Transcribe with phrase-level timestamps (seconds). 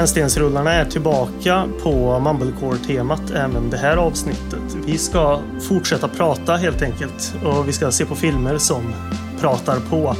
[0.00, 4.76] Rännstensrullarna är tillbaka på Mumblecore-temat även det här avsnittet.
[4.86, 8.94] Vi ska fortsätta prata helt enkelt och vi ska se på filmer som
[9.40, 10.16] pratar på.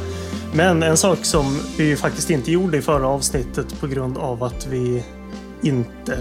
[0.53, 4.67] Men en sak som vi faktiskt inte gjorde i förra avsnittet på grund av att
[4.67, 5.03] vi
[5.61, 6.17] inte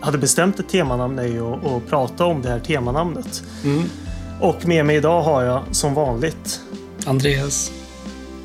[0.00, 3.42] hade bestämt ett temanamn är ju att prata om det här temanamnet.
[3.64, 3.84] Mm.
[4.40, 6.60] Och med mig idag har jag som vanligt
[7.06, 7.70] Andreas.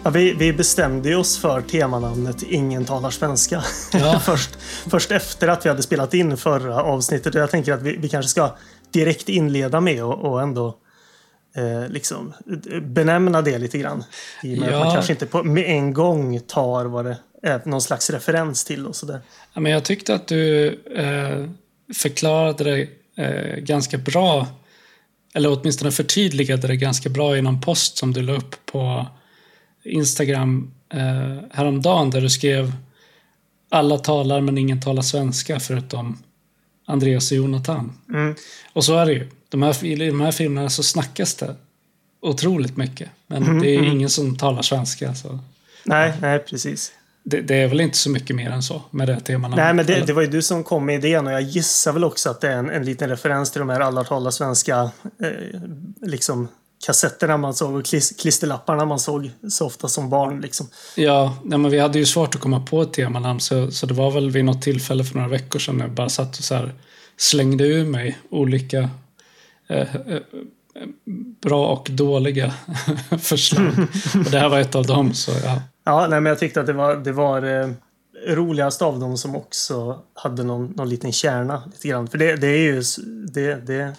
[0.03, 3.63] Ja, vi, vi bestämde oss för temanamnet Ingen talar svenska.
[3.93, 4.19] Ja.
[4.25, 4.49] först,
[4.89, 7.35] först efter att vi hade spelat in förra avsnittet.
[7.35, 8.55] Och jag tänker att vi, vi kanske ska
[8.91, 10.77] direkt inleda med och, och ändå
[11.55, 12.33] eh, liksom
[12.81, 14.03] benämna det lite grann.
[14.43, 14.83] I och med att Ja.
[14.83, 18.85] man kanske inte på, med en gång tar vad det är någon slags referens till
[18.87, 19.21] och sådär.
[19.53, 21.49] Ja, men jag tyckte att du eh,
[21.95, 22.87] förklarade det
[23.23, 24.47] eh, ganska bra,
[25.33, 29.05] eller åtminstone förtydligade det ganska bra i någon post som du la upp på
[29.83, 32.73] Instagram eh, häromdagen där du skrev
[33.69, 36.17] alla talar men ingen talar svenska förutom
[36.85, 37.91] Andreas och Jonathan.
[38.09, 38.35] Mm.
[38.73, 39.29] Och så är det ju.
[39.49, 41.55] De här, I de här filmerna så snackas det
[42.21, 43.09] otroligt mycket.
[43.27, 43.91] Men Mm, det är mm.
[43.91, 45.15] ingen som talar svenska.
[45.15, 45.39] Så
[45.83, 46.91] Nej, nej, precis.
[47.23, 49.57] det, det är väl inte så mycket mer än så med det temanamnet.
[49.57, 52.03] Nej, men det, det var ju du som kom med idén och jag gissar väl
[52.03, 54.91] också att det är en, en liten referens till de här alla talar svenska
[55.21, 55.61] eh,
[56.01, 56.47] liksom
[56.85, 60.41] kassetterna man såg och klis, klisterlapparna man såg så ofta som barn.
[60.41, 60.67] Liksom.
[60.95, 63.93] Ja, nej, men vi hade ju svårt att komma på ett temanamn så, så det
[63.93, 66.69] var väl vid något tillfälle för några veckor sedan när jag bara satt och så
[67.17, 68.89] slängde ur mig olika
[69.69, 70.21] eh, eh,
[71.41, 72.53] bra och dåliga
[73.19, 73.73] förslag.
[74.25, 75.13] och det här var ett av dem.
[75.13, 75.61] Så ja.
[75.83, 77.69] Ja, nej, men jag tyckte att det var, det var eh,
[78.27, 81.63] roligast av dem som också hade någon, någon liten kärna.
[81.71, 82.07] lite grann.
[82.07, 82.83] För det, det är ju...
[83.33, 83.93] Det, det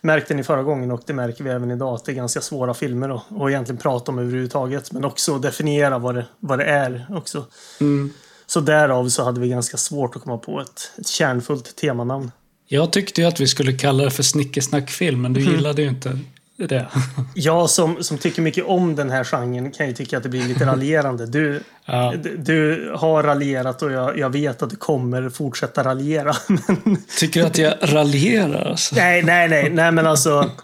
[0.00, 2.74] märkte ni förra gången och det märker vi även idag att det är ganska svåra
[2.74, 4.92] filmer att, att egentligen prata om överhuvudtaget.
[4.92, 7.46] Men också definiera vad det, vad det är också.
[7.80, 8.12] mm.
[8.46, 12.30] Så därav så hade vi ganska svårt att komma på ett, ett kärnfullt temanamn.
[12.66, 16.18] Jag tyckte ju att vi skulle kalla det för snickesnackfilm, men du gillade ju inte
[16.66, 16.88] det.
[17.34, 20.48] Jag som, som tycker mycket om den här genren kan ju tycka att det blir
[20.48, 21.26] lite raljerande.
[21.26, 22.14] Du, Ja.
[22.22, 26.32] du- du har raljerat och jag, jag vet att du kommer fortsätta raljera.
[26.84, 28.64] Men, Tycker du att jag raljerar?
[28.70, 28.94] Alltså?
[28.94, 30.50] nej, nej, nej, nej, men alltså.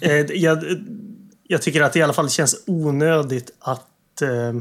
[0.00, 0.64] Eh, jag,
[1.48, 4.60] jag tycker att det i alla fall känns onödigt att eh,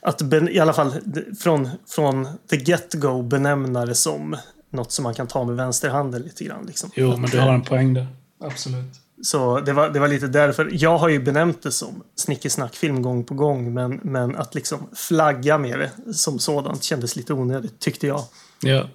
[0.00, 0.92] att ben, i alla fall
[1.40, 4.36] från, från the get-go benämna det som
[4.72, 6.66] något som man kan ta med vänsterhanden lite grann.
[6.66, 6.90] Liksom.
[6.94, 8.06] Jo, men du har en poäng där.
[8.44, 8.92] Absolut.
[9.22, 10.68] Så det var, det var lite därför.
[10.72, 13.74] Jag har ju benämnt det som snickesnackfilm gång på gång.
[13.74, 18.24] Men, men att liksom flagga med det som sådant kändes lite onödigt tyckte jag.
[18.60, 18.88] Ja.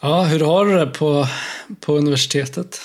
[0.00, 1.26] Ja, hur har du det på,
[1.80, 2.80] på universitetet?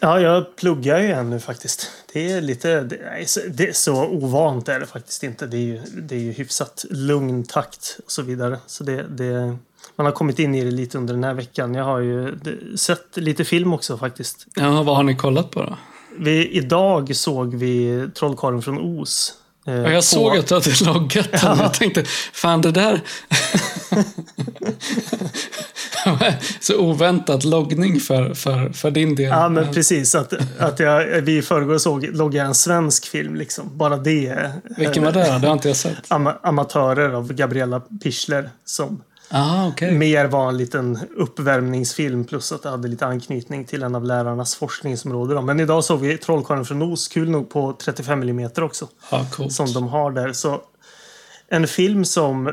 [0.00, 1.90] Ja, jag pluggar ju ännu faktiskt.
[2.12, 2.80] Det är lite...
[2.80, 5.46] Det är, så, det är så ovant är det faktiskt inte.
[5.46, 8.58] Det är ju, det är ju hyfsat lugn takt och så vidare.
[8.66, 9.56] Så det, det,
[9.96, 11.74] man har kommit in i det lite under den här veckan.
[11.74, 12.38] Jag har ju
[12.76, 14.46] sett lite film också faktiskt.
[14.54, 15.76] Ja, vad har ni kollat på då?
[16.18, 19.32] Vi, idag såg vi Trollkarlen från Oz.
[19.66, 21.58] Eh, Ja, jag på- såg att du hade loggat den.
[21.58, 23.00] Jag tänkte, fan det där...
[26.60, 29.28] Så oväntad loggning för, för, för din del.
[29.28, 30.14] Ja, men precis.
[30.14, 33.34] Att, att jag, vi i förrgår såg logga en svensk film.
[33.34, 33.78] Liksom.
[33.78, 34.50] Bara det.
[34.76, 35.38] Vilken var det?
[35.40, 35.96] Det har inte jag sett.
[36.08, 38.50] Ama, amatörer av Gabriella Pichler.
[38.64, 39.02] Som
[39.32, 39.94] Ah, okej.
[39.94, 42.24] mer var en liten uppvärmningsfilm.
[42.24, 45.46] Plus att det hade lite anknytning till en av lärarnas forskningsområden.
[45.46, 47.08] Men idag såg vi Trollkarlen från Oz.
[47.08, 48.88] Kul nog på 35 mm också.
[49.30, 49.52] Coolt.
[49.52, 50.32] Som de har där.
[50.32, 50.60] Så
[51.48, 52.52] en film som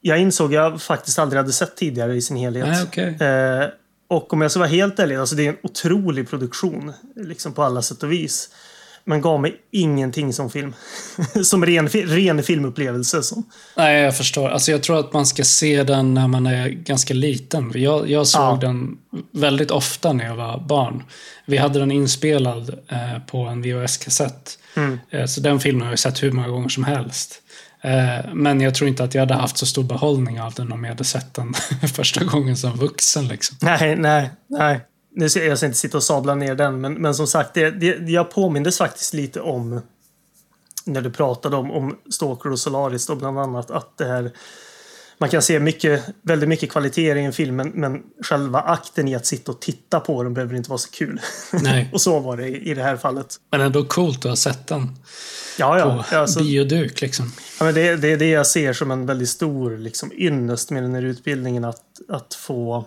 [0.00, 2.68] jag insåg jag faktiskt aldrig hade sett tidigare i sin helhet.
[2.68, 3.28] Nej, okej.
[3.28, 3.68] Eh,
[4.08, 6.92] och om jag ska vara helt ärlig, alltså det är en otrolig produktion.
[7.16, 8.48] Liksom på alla sätt och vis.
[9.04, 10.74] Men gav mig ingenting som film.
[11.44, 13.22] som ren, ren filmupplevelse.
[13.22, 13.44] Som.
[13.76, 14.48] Nej, jag förstår.
[14.48, 17.72] Alltså, jag tror att man ska se den när man är ganska liten.
[17.74, 18.58] Jag, jag såg Ja.
[18.60, 18.98] den
[19.32, 21.02] väldigt ofta när jag var barn.
[21.46, 24.58] Vi hade den inspelad eh, på en VHS-kassett.
[24.76, 24.98] Mm.
[25.10, 27.38] Eh, så den filmen har jag sett hur många gånger som helst.
[27.80, 30.84] Eh, men jag tror inte att jag hade haft så stor behållning av den om
[30.84, 31.54] jag hade sett den
[31.94, 33.28] första gången som vuxen.
[33.28, 33.56] Liksom.
[33.60, 34.80] Nej, nej, nej.
[35.14, 37.70] Nu ska jag ska inte sitta och sabla ner den, men, men som sagt, det,
[37.70, 39.80] det, jag påmindes faktiskt lite om
[40.84, 44.32] när du pratade om, om Stalker och Solaris då bland annat att det här
[45.22, 49.14] man kan se mycket, väldigt mycket kvaliteter i en film men, men själva akten i
[49.14, 51.20] att sitta och titta på den behöver inte vara så kul.
[51.52, 51.90] Nej.
[51.92, 53.36] och så var det i, i det här fallet.
[53.50, 54.98] Men ändå coolt att ha sett den
[55.58, 56.04] Ja, ja.
[56.10, 57.00] på alltså, bioduk.
[57.00, 57.32] Liksom.
[57.58, 60.82] ja men det, det är det jag ser som en väldigt stor liksom, ynnest med
[60.82, 61.64] den här utbildningen.
[61.64, 62.84] Att, att få...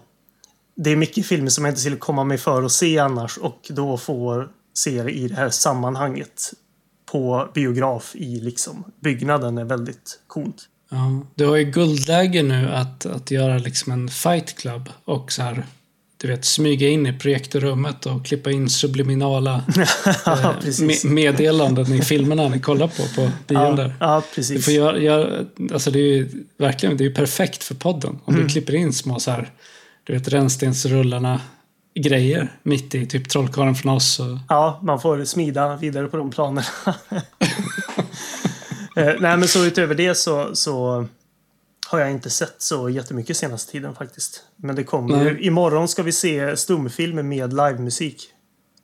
[0.75, 3.59] Det är mycket filmer som jag inte skulle komma mig för att se annars och
[3.69, 6.53] då få se det i det här sammanhanget
[7.11, 10.55] på biograf i liksom byggnaden är väldigt coolt.
[10.89, 11.21] Ja.
[11.35, 15.65] Du har ju guldläge nu att, att göra liksom en fight club och så här,
[16.17, 19.63] du vet, smyga in i projektorrummet och klippa in subliminala
[20.25, 20.51] eh,
[21.03, 24.65] meddelanden i filmerna ni kollar på på bion Ja, ja, Du precis.
[24.65, 28.19] får göra, göra, alltså det är ju verkligen det är perfekt för podden.
[28.25, 28.47] Om Mm.
[28.47, 29.49] du klipper in små så här,
[30.05, 31.41] du vet, rännstensrullarna
[31.95, 34.19] grejer mitt i typ Trollkarlen från oss.
[34.19, 36.67] Och, Ja, man får smida vidare på de planerna.
[38.97, 41.07] Eh, Nej, men så utöver det så, så
[41.87, 44.43] har jag inte sett så jättemycket senaste tiden faktiskt.
[44.55, 45.39] Men det kommer ju.
[45.39, 48.27] Imorgon ska vi se stumfilm med livemusik.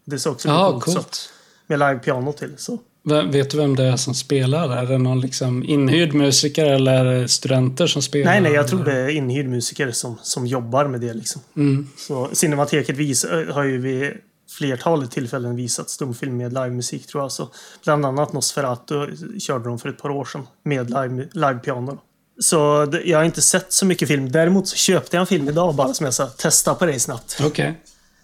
[0.05, 1.33] Det ser också lite ja, coolt, coolt.
[1.67, 2.57] Med live-piano till.
[2.57, 2.79] Så.
[3.03, 4.77] Vet du vem det är som spelar?
[4.77, 8.31] Är det någon liksom inhyrd musiker eller är det studenter som spelar?
[8.31, 11.13] Nej, nej, jag tror det är inhyrd musiker som, som jobbar med det.
[11.13, 11.41] Liksom.
[11.55, 11.87] Mm.
[11.97, 14.11] Så Cinemateket vis, har ju vid
[14.57, 17.31] flertalet tillfällen visat stumfilm med livemusik tror jag.
[17.31, 17.49] Så
[17.83, 19.07] bland annat Nosferatu
[19.39, 21.97] körde de för ett par år sedan med live, livepiano.
[22.39, 24.31] Så jag har inte sett så mycket film.
[24.31, 27.37] Däremot så köpte jag en film idag bara som jag sa testa på dig snabbt.
[27.43, 27.81] Okej.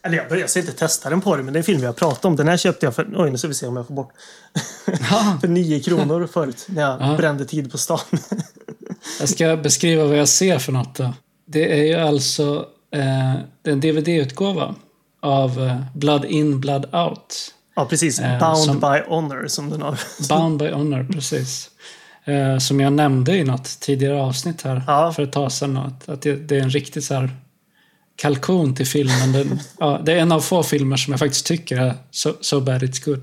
[0.07, 1.85] Eller jag, jag ska inte testa den på dig, men det är en film vi
[1.85, 2.35] har pratat om.
[2.35, 4.09] Den här köpte jag för, oj nu ska vi se om jag får bort.
[5.11, 5.37] Ja.
[5.41, 7.17] för nio kronor förut när jag Ja.
[7.17, 7.99] brände tid på stan.
[9.19, 11.13] Jag ska beskriva vad jag ser för något då.
[11.45, 12.65] Det är ju alltså
[12.95, 13.33] eh,
[13.63, 14.75] en DVD-utgåva
[15.21, 17.53] av eh, Blood In, Blood Out.
[17.75, 18.19] ja, precis.
[18.19, 19.99] Eh, Bound som- by honor som den har.
[20.29, 21.69] Bound by Honor, precis.
[22.25, 25.13] Eh, som jag nämnde i något tidigare avsnitt här Ja.
[25.13, 25.77] för ett tag sedan.
[25.77, 27.29] Att, att det, det är en riktig så här
[28.17, 29.31] kalkon till filmen.
[29.33, 32.59] Den, ja, det är en av få filmer som jag faktiskt tycker är so, so
[32.59, 33.21] bad it's good.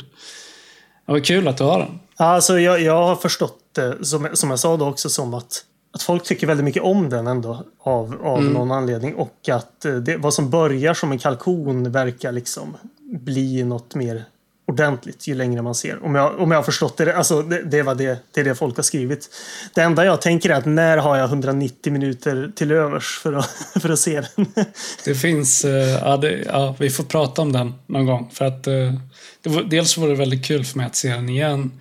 [1.06, 1.98] Det var kul att du har den.
[2.16, 5.64] Alltså jag, jag har förstått det, som, som jag sa då också, som att,
[5.94, 8.52] att folk tycker väldigt mycket om den ändå av, av Mm.
[8.52, 9.14] någon anledning.
[9.14, 12.76] Och att eh, det, vad som börjar som en kalkon verkar liksom
[13.20, 14.24] bli något mer
[14.66, 16.04] ordentligt ju längre man ser.
[16.04, 17.16] Om jag, om jag har förstått det.
[17.16, 19.28] Alltså det, det, var det, det är det folk har skrivit.
[19.74, 23.50] Det enda jag tänker är att när har jag 190 minuter till övers för att,
[23.82, 24.46] för att se den?
[25.04, 28.30] Det finns, eh, ja, det, ja, vi får prata om den någon gång.
[28.32, 28.94] För att eh,
[29.42, 31.80] var, dels var det väldigt kul för mig att se den igen.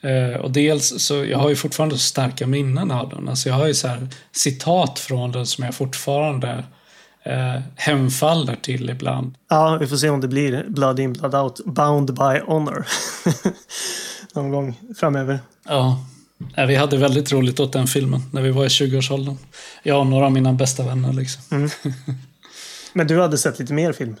[0.00, 3.28] Eh, och dels så, jag har ju fortfarande starka minnen av den.
[3.28, 6.64] Alltså jag har ju så här citat från den som jag fortfarande
[7.22, 9.34] eh, hemfaller till ibland.
[9.48, 12.86] Ja, vi får se om det blir Blood in, Blood out, Bound by honor.
[14.34, 15.40] Någon gång framöver.
[15.64, 16.06] Ja.
[16.66, 19.36] Vi hade väldigt roligt åt den filmen när vi var i 20-årsåldern.
[19.82, 21.12] Jag och några av mina bästa vänner.
[21.12, 21.42] Liksom.
[22.92, 24.16] Men du hade sett lite mer film,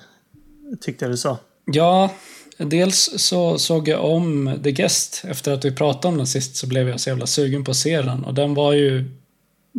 [0.80, 1.38] tyckte jag du sa.
[1.64, 2.10] Ja,
[2.58, 5.24] dels så såg jag om The Guest.
[5.28, 7.76] Efter att vi pratade om den sist så blev jag så jävla sugen på att
[7.76, 8.24] se den.
[8.24, 9.10] Och den var ju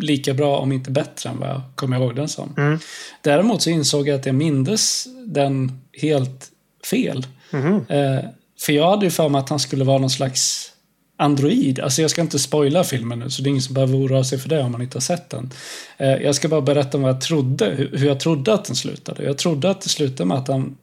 [0.02, 2.54] lika bra, om inte bättre, än vad jag kommer ihåg den som.
[2.58, 2.80] Mm.
[3.22, 6.52] Däremot så insåg jag att jag mindes den helt
[6.92, 7.28] fel.
[7.52, 7.86] Mhm.
[7.90, 8.20] Eh,
[8.60, 10.72] för jag hade ju för mig att han skulle vara någon slags
[11.18, 11.80] android.
[11.80, 14.40] Alltså jag ska inte spoila filmen nu, så det är ingen som behöver oroa sig
[14.40, 15.52] för det om man inte har sett den.
[15.98, 19.24] Eh, jag ska bara berätta vad jag trodde, hur jag trodde att den slutade.
[19.24, 20.78] Jag trodde att det slutade med att han,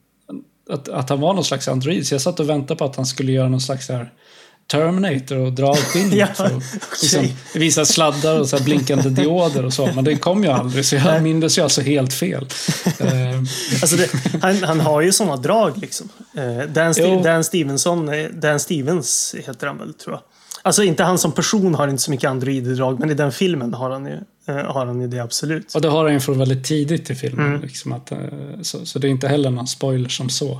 [0.69, 3.05] att, att han var någon slags android, så jag satt och väntade på att han
[3.05, 4.11] skulle göra någon slags här
[4.71, 6.27] Terminator och dra skinnet Ja,
[7.01, 7.35] liksom, okej.
[7.53, 9.89] visa sladdar och så blinkande dioder och så.
[9.95, 12.47] Men det kom ju aldrig, så jag mindes ju alltså helt fel.
[12.99, 13.39] Eh,
[13.81, 14.09] Alltså det,
[14.41, 16.09] han, han har ju sådana drag liksom.
[16.37, 16.93] Eh, Dan.
[17.23, 20.21] Dan Stevenson, eh, Dan Stevens heter han väl tror jag.
[20.63, 23.89] Alltså inte han som person har inte så mycket android-drag, men i den filmen har
[23.89, 25.75] han ju, har han ju det absolut.
[25.75, 27.45] Och det har han ju från väldigt tidigt i filmen.
[27.47, 27.61] Mm.
[27.61, 28.17] Liksom att, eh,
[28.61, 30.51] så, så det är inte heller någon spoiler som så.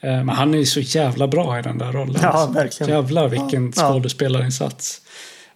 [0.00, 2.16] Eh, Men han är ju så jävla bra i den där rollen.
[2.22, 2.52] Ja, alltså.
[2.58, 2.92] verkligen.
[2.92, 3.82] Jävlar vilken Ja.
[3.92, 5.00] skådespelarinsats.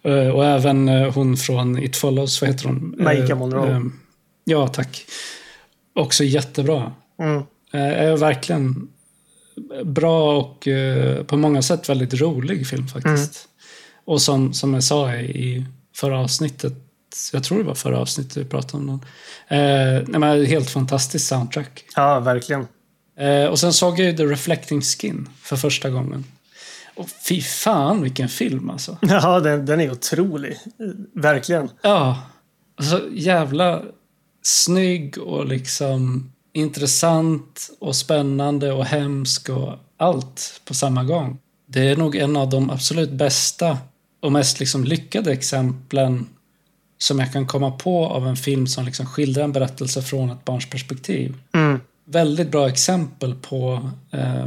[0.03, 2.95] Eh, Och även eh, hon från It Follows, vad heter hon?
[2.99, 3.71] Maika Eh, Monroe.
[3.71, 3.81] eh,
[4.45, 5.05] Ja, tack.
[5.95, 6.93] Också jättebra.
[7.23, 7.37] Mm.
[7.73, 8.89] Eh, Är verkligen
[9.85, 13.49] bra och eh, på många sätt väldigt rolig film faktiskt.
[13.49, 14.05] Mm.
[14.05, 15.65] Och som, som jag sa i
[15.97, 16.73] förra avsnittet,
[17.33, 19.01] jag tror det var förra avsnittet vi pratade om den.
[19.59, 21.85] Eh, nej, men helt fantastiskt soundtrack.
[21.97, 22.67] Ja, verkligen.
[23.19, 26.25] Eh, och sen såg jag ju The Reflecting Skin för första gången.
[26.95, 28.99] Och fy fan vilken film alltså.
[29.03, 30.59] Ja, den, den är otrolig.
[31.15, 31.71] Verkligen.
[31.83, 32.23] Ja,
[32.77, 33.83] alltså jävla
[34.43, 41.39] snygg och liksom intressant och spännande och hemsk och allt på samma gång.
[41.67, 43.79] Det är nog en av de absolut bästa
[44.21, 46.27] och mest liksom lyckade exemplen
[47.03, 50.45] som jag kan komma på av en film som liksom skildrar en berättelse från ett
[50.45, 51.35] barns perspektiv.
[51.55, 51.81] Mm.
[52.05, 54.47] Väldigt bra exempel på eh,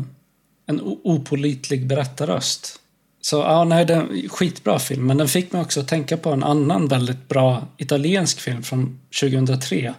[0.65, 2.79] en opolitlig berättarröst.
[3.21, 5.07] Så ja, nej, det är en skitbra film.
[5.07, 8.99] Men den fick mig också att tänka på en annan väldigt bra italiensk film från
[9.21, 9.93] 2003.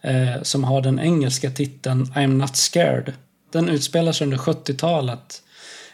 [0.00, 3.12] Eh, som har den engelska titeln I'm not scared.
[3.52, 5.42] Den utspelar sig under 70-talet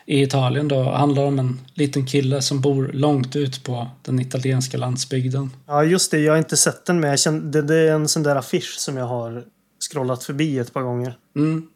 [0.06, 4.78] i Italien då handlar om en liten kille som bor långt ut på den italienska
[4.78, 5.50] landsbygden.
[5.66, 6.18] Ja, just det.
[6.18, 8.96] Jag har inte sett den, men jag kände, det, är en sån där affisch som
[8.96, 9.44] jag har
[9.90, 11.16] scrollat förbi ett par gånger.
[11.36, 11.66] Mm.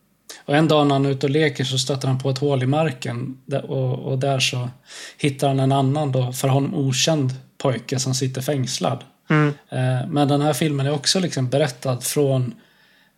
[0.44, 2.62] Och en dag när han är ute och leker så stöter han på ett hål
[2.62, 4.68] i marken och, och där så
[5.18, 9.04] hittar han en annan då för honom okänd pojke som sitter fängslad.
[9.30, 9.48] Mm.
[9.48, 12.54] Eh, Men den här filmen är också liksom berättad från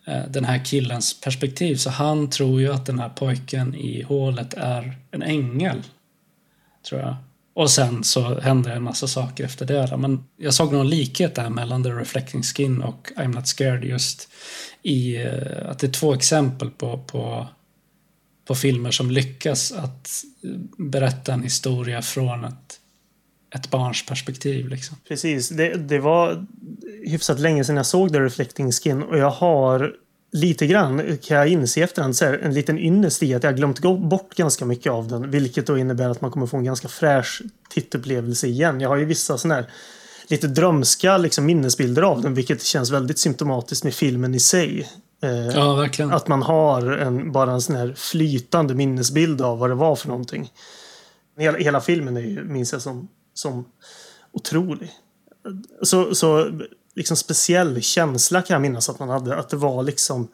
[0.05, 1.77] Eh, den här killens perspektiv.
[1.77, 5.83] Så han tror ju att den här pojken i hålet är en ängel.
[6.89, 7.17] Tror jag.
[7.55, 9.97] Och sen så händer en massa saker efter det.
[9.97, 14.29] Men jag såg någon likhet där mellan The Reflecting Skin och I'm Not Scared just
[14.83, 17.47] i eh, att det är två exempel på, på,
[18.45, 22.70] på filmer som lyckas att eh, berätta en historia från ett,
[23.55, 24.69] ett barns perspektiv.
[24.69, 24.97] Liksom.
[25.09, 25.49] Precis.
[25.49, 26.47] Det, det var
[27.05, 29.95] hyfsat länge sedan jag såg The Reflecting Skin och jag har
[30.33, 33.79] lite grann, kan jag inse efterhand, så här, en liten ynnest i att jag glömt
[33.79, 35.31] gå bort ganska mycket av den.
[35.31, 38.81] Vilket då innebär att man kommer få en ganska fräsch tittupplevelse igen.
[38.81, 39.71] Jag har ju vissa sådana här
[40.29, 44.89] lite drömska liksom, minnesbilder av den, vilket känns väldigt symptomatiskt med filmen i sig.
[45.23, 46.13] Eh, Ja, verkligen.
[46.13, 50.09] Att man har en, bara en sån här flytande minnesbild av vad det var för
[50.09, 50.53] någonting.
[51.39, 53.09] Hela, hela filmen är ju, minns jag som,
[53.41, 53.65] som
[54.33, 54.91] otrolig.
[55.83, 56.61] Så, så
[56.95, 59.37] liksom speciell känsla kan jag minnas att man hade.
[59.37, 60.29] Att det var liksom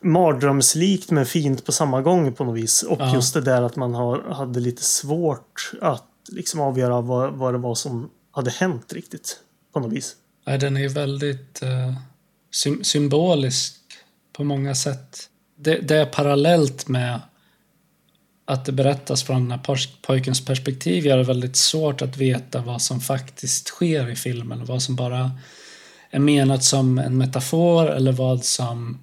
[0.00, 2.82] mardrömslikt men fint på samma gång på något vis.
[2.82, 3.14] Och Ja.
[3.14, 7.58] just det där att man har, hade lite svårt att liksom avgöra vad, vad det
[7.58, 9.40] var som hade hänt riktigt.
[9.72, 10.16] På något vis.
[10.46, 11.94] Nej, den är ju väldigt eh,
[12.52, 13.76] sym symbolisk
[14.32, 15.28] på många sätt.
[15.56, 17.20] Det, det är parallellt med
[18.46, 22.60] att det berättas från den här poj- pojkens perspektiv gör det väldigt svårt att veta
[22.60, 24.64] vad som faktiskt sker i filmen.
[24.64, 25.30] Vad som bara
[26.10, 28.98] är menat som en metafor eller vad som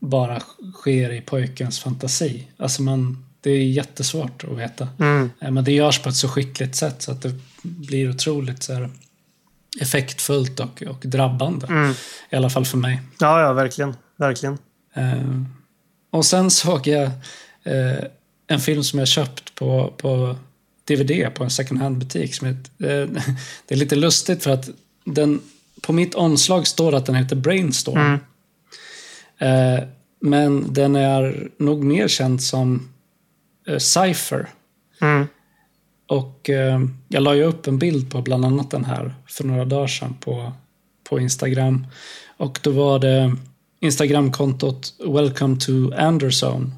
[0.00, 0.40] bara
[0.74, 2.48] sker i pojkens fantasi.
[2.56, 4.88] Alltså man, det är jättesvårt att veta.
[4.98, 5.30] Mm.
[5.40, 8.74] Eh, Men det görs på ett så skickligt sätt så att det blir otroligt så
[8.74, 8.90] här,
[9.80, 11.66] effektfullt och, och drabbande.
[11.66, 11.94] Mm.
[12.30, 13.00] I alla fall för mig.
[13.20, 13.94] Ja, ja, verkligen.
[14.18, 14.58] Verkligen.
[14.94, 15.42] Eh,
[16.10, 17.10] och sen såg jag
[17.64, 18.04] eh,
[18.46, 20.36] en film som jag köpt på, på
[20.84, 22.40] DVD på en second hand-butik.
[22.78, 24.68] Det är lite lustigt för att
[25.04, 25.40] den,
[25.80, 27.98] på mitt omslag står att den heter Brainstorm.
[27.98, 28.18] Mm.
[29.38, 29.84] Eh,
[30.20, 32.88] men den är nog mer känd som
[33.66, 34.48] eh, Cypher.
[35.00, 35.26] Mm.
[36.06, 39.64] Och eh, jag la ju upp en bild på bland annat den här för några
[39.64, 40.52] dagar sedan på,
[41.08, 41.86] på Instagram.
[42.36, 43.36] Och då var det
[43.80, 46.72] Instagramkontot Welcome to Anderson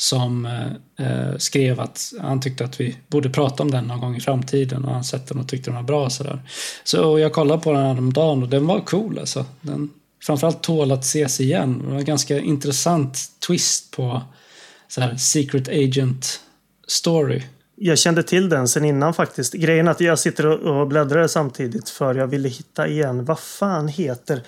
[0.00, 4.16] som eh, eh, skrev att han tyckte att vi borde prata om den någon gång
[4.16, 6.10] i framtiden och han sett den och tyckte den var bra.
[6.10, 6.42] Så, där.
[6.84, 9.46] så jag kollade på den häromdagen och den var cool alltså.
[9.60, 9.90] Den
[10.22, 11.78] framförallt tål att ses igen.
[11.78, 14.22] Det var en ganska intressant twist på
[14.88, 16.40] så här, Secret Agent
[16.86, 17.42] story.
[17.76, 19.52] Jag kände till den sen innan faktiskt.
[19.52, 23.24] Grejen är att jag sitter och och bläddrar samtidigt för jag ville hitta igen.
[23.24, 24.42] Vad fan heter...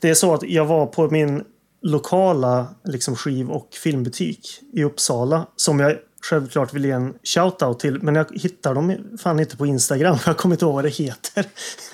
[0.00, 1.44] Det är så att jag var på min
[1.82, 8.02] lokala liksom, skiv och filmbutik i Uppsala som jag självklart vill ge en shout-out till.
[8.02, 10.18] Men jag hittar dem fan inte på Instagram.
[10.26, 11.44] Jag kommer inte ihåg vad det heter.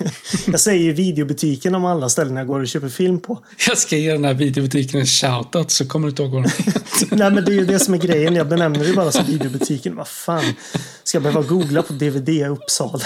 [0.51, 3.45] Jag säger ju videobutiken om alla ställen jag går och köper film på.
[3.67, 6.51] Jag ska ge den här videobutiken en shoutout så kommer du inte ihåg vad den
[6.51, 7.07] heter.
[7.15, 8.35] Nej men det är ju det som är grejen.
[8.35, 9.95] Jag benämner det bara som videobutiken.
[9.95, 10.53] Vad fan.
[11.03, 13.05] Ska jag behöva googla på DVD Uppsala?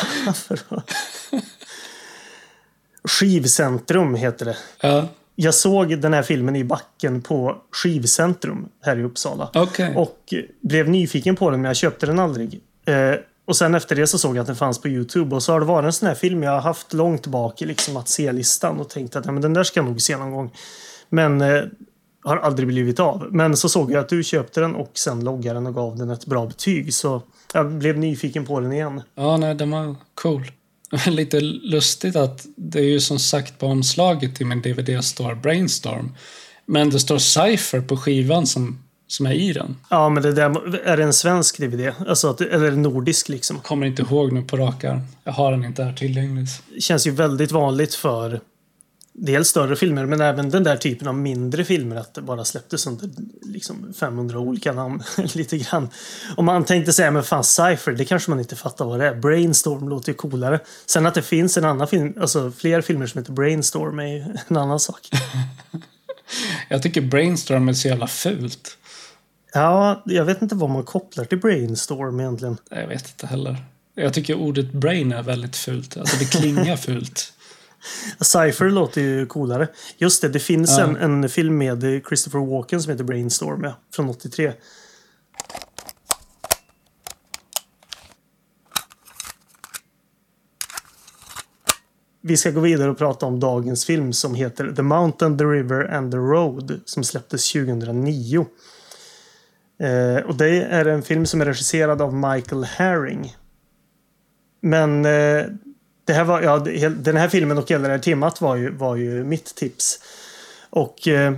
[3.04, 4.58] Skivcentrum heter det.
[4.82, 5.08] Ja,
[5.42, 9.50] Jag såg den här filmen i backen på Skivcentrum här i Uppsala.
[9.54, 9.96] okej.
[9.96, 12.62] Och blev nyfiken på den men jag köpte den aldrig.
[12.86, 13.14] Eh,
[13.46, 15.36] och sen efter det så såg jag att den fanns på Youtube.
[15.36, 17.66] Och så har det varit en sån här film jag har haft långt bak i
[17.66, 18.80] liksom att se-listan.
[18.80, 20.52] Och tänkt att ja, men den där ska jag nog se någon gång.
[21.10, 21.64] Men eh,
[22.24, 23.28] har aldrig blivit av.
[23.32, 26.10] Men så såg jag att du köpte den och sen loggade den och gav den
[26.10, 26.94] ett bra betyg.
[26.94, 27.22] Så
[27.54, 29.02] jag blev nyfiken på den igen.
[29.16, 30.52] Ja, nej, den var cool.
[31.08, 36.16] Lite lustigt att det är ju som sagt på omslaget till min DVD står Brainstorm.
[36.66, 39.78] Men det står Cypher på skivan som, som är i den.
[39.90, 41.94] Ja, men det där är det en svensk DVD.
[42.08, 43.60] Alltså, att, eller nordisk liksom.
[43.60, 45.02] Kommer inte ihåg nu på rak arm.
[45.24, 46.48] Jag har den inte här tillgänglig.
[46.80, 48.42] känns ju väldigt vanligt för
[49.22, 52.88] dels större filmer men även den där typen av mindre filmer att det bara släpptes
[52.88, 53.10] under
[53.42, 55.90] liksom 500 olika namn lite grann.
[56.38, 59.16] Om man tänkte säga men fan Cypher, det kanske man inte fattar vad det är.
[59.16, 60.60] Brainstorm låter ju coolare.
[60.86, 64.22] Sen att det finns en annan film, alltså fler filmer som heter Brainstorm är ju
[64.48, 65.10] en annan sak.
[66.70, 68.78] Jag tycker Brainstorm är så jävla fult.
[69.54, 72.58] Ja, jag vet inte vad man kopplar till Brainstorm egentligen.
[72.70, 73.58] Jag vet inte heller.
[73.96, 75.98] Jag tycker ordet brain är väldigt fult.
[75.98, 77.34] Alltså det klingar fult.
[78.22, 79.68] Cypher låter ju coolare.
[79.98, 80.84] Just det, det finns ja.
[80.84, 84.54] en, en film med Christopher Walken som heter Brainstorm ja, från 83.
[92.22, 95.94] Vi ska gå vidare och prata om dagens film som heter The Mountain, The River
[95.94, 98.46] and The Road som släpptes 2009.
[99.80, 103.36] Eh, och det är en film som är regisserad av Michael Herring.
[104.62, 105.46] Men eh,
[106.10, 108.96] det här var, ja, den här filmen och hela det här temat var ju, var
[108.96, 110.00] ju mitt tips.
[110.70, 111.34] Och eh,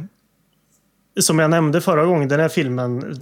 [1.19, 3.19] som jag nämnde förra gången, den här filmen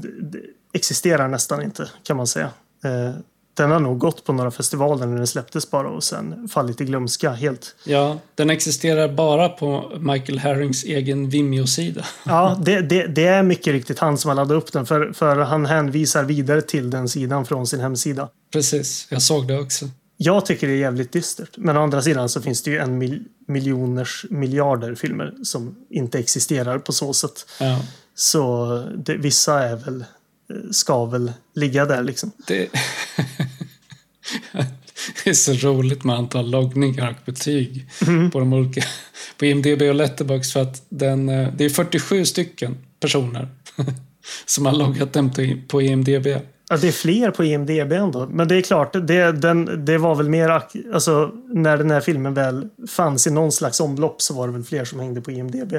[0.73, 2.49] existerar nästan inte kan man säga.
[2.83, 3.15] Eh,
[3.53, 6.85] den har nog gått på några festivaler när den släpptes bara och sen fallit i
[6.85, 7.75] glömska helt.
[7.83, 12.05] Ja, den existerar bara på Michael Herrings egen Vimeo-sida.
[12.25, 15.35] Ja, det, det, det, är mycket riktigt han som har laddat upp den för, för
[15.35, 18.29] han hänvisar vidare till den sidan från sin hemsida.
[18.53, 19.85] Precis, jag såg det också.
[20.21, 21.57] Jag tycker det är jävligt dystert.
[21.57, 26.19] Men å andra sidan så finns det ju en mil miljoners miljarder filmer som inte
[26.19, 27.45] existerar på så sätt.
[27.59, 27.81] Ja.
[28.15, 32.31] Så det, vissa är väl, eh, ska väl ligga där liksom.
[32.47, 32.69] Det...
[35.23, 38.31] det är så roligt med antal loggningar och betyg mm.
[38.31, 38.81] på de olika
[39.37, 43.47] på IMDB och Letterbox för att den, eh, det är 47 stycken personer
[44.45, 45.31] som har loggat den
[45.67, 46.27] på IMDB.
[46.71, 48.27] Ja, det är fler på IMDB ändå.
[48.27, 50.49] Men det är klart, det, den, det var väl mer...
[50.93, 54.63] Alltså, när den här filmen väl fanns i någon slags omlopp så var det väl
[54.63, 55.73] fler som hängde på IMDB.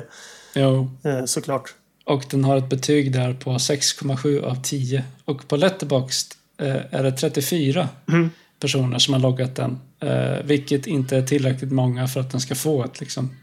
[0.55, 0.91] Jo.
[1.03, 1.75] Eh, såklart.
[2.05, 5.05] Och den har ett betyg där på 6,7 av 10.
[5.25, 8.31] Och på Letterboxd eh, är det 34 mm.
[8.61, 9.81] personer som har loggat den.
[10.01, 13.37] Eh, vilket inte är tillräckligt många för att den ska få ett liksom,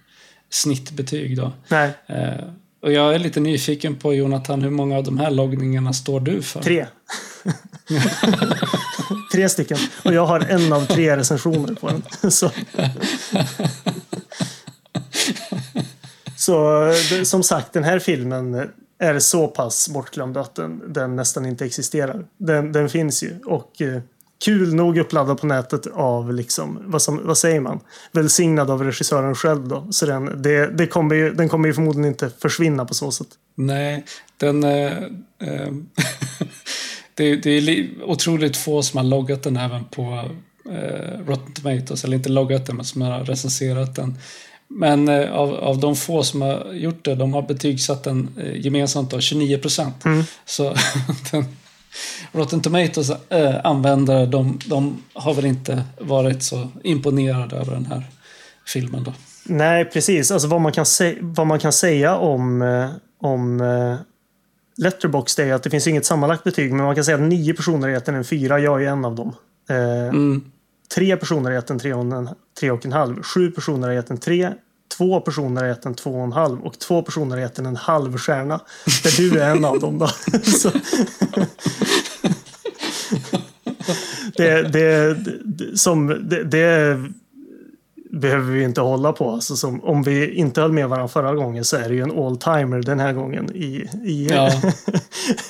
[0.50, 1.38] snittbetyg.
[1.38, 1.52] Då.
[1.68, 1.92] Nej.
[2.82, 6.42] Och jag är lite nyfiken på Jonathan, hur många av de här loggningarna står du
[6.42, 6.62] för?
[6.62, 6.86] Tre.
[9.32, 9.78] tre stycken.
[10.06, 12.32] Och jag har en av tre recensioner på den.
[12.32, 12.52] Så,
[16.36, 16.92] Så
[17.24, 22.26] som sagt, den här filmen är så pass bortglömd att den, den nästan inte existerar.
[22.38, 24.02] Den, den finns ju och eh,
[24.46, 27.80] kul nog uppladdad på nätet av, liksom, vad, som, vad säger man,
[28.12, 29.68] välsignad av regissören själv.
[29.68, 29.88] Då.
[29.92, 33.28] Så den, det, det kommer ju, den kommer ju förmodligen inte försvinna på så sätt.
[33.56, 34.06] Nej,
[34.38, 34.64] den...
[34.64, 34.98] Eh,
[35.40, 35.72] eh,
[37.14, 40.30] det, det, är otroligt få som har loggat den även på
[40.70, 44.18] eh, Rotten Tomatoes, eller inte loggat den, men som har recenserat den.
[44.68, 48.66] Men eh, av, av de få som har gjort det, de har betygsatt den eh,
[48.66, 50.06] gemensamt då, 29 procent.
[50.06, 50.24] Mm.
[50.46, 50.76] Så
[51.32, 51.46] den,
[52.32, 58.04] Rotten Tomatoes äh, användare, de, de har väl inte varit så imponerade över den här
[58.66, 59.14] filmen då.
[59.44, 60.32] Nej, precis.
[60.32, 62.90] Alltså vad man kan, se vad man kan säga om, eh,
[63.22, 63.96] om eh,
[64.78, 67.82] Letterboxd är att det finns inget sammanlagt betyg, men man kan säga att nio personer
[67.82, 68.60] har gett den en fyra.
[68.60, 69.34] Jag är en av dem.
[69.70, 70.52] Eh, mm.
[70.96, 72.30] Tre personer har gett en tre och en,
[72.60, 73.24] tre och en halv.
[73.24, 74.54] Sju personer har gett en tre.
[74.98, 77.66] Två personer har gett en två och en halv och två personer har gett en
[77.66, 78.60] en halv stjärna.
[79.04, 80.10] Där du är en av dem då.
[84.38, 85.18] det, det,
[85.80, 86.98] som, det, det
[88.12, 89.32] behöver vi inte hålla på.
[89.32, 92.20] Alltså som, om vi inte höll med varandra förra gången så är det ju en
[92.20, 94.52] all-timer den här gången i, i ja.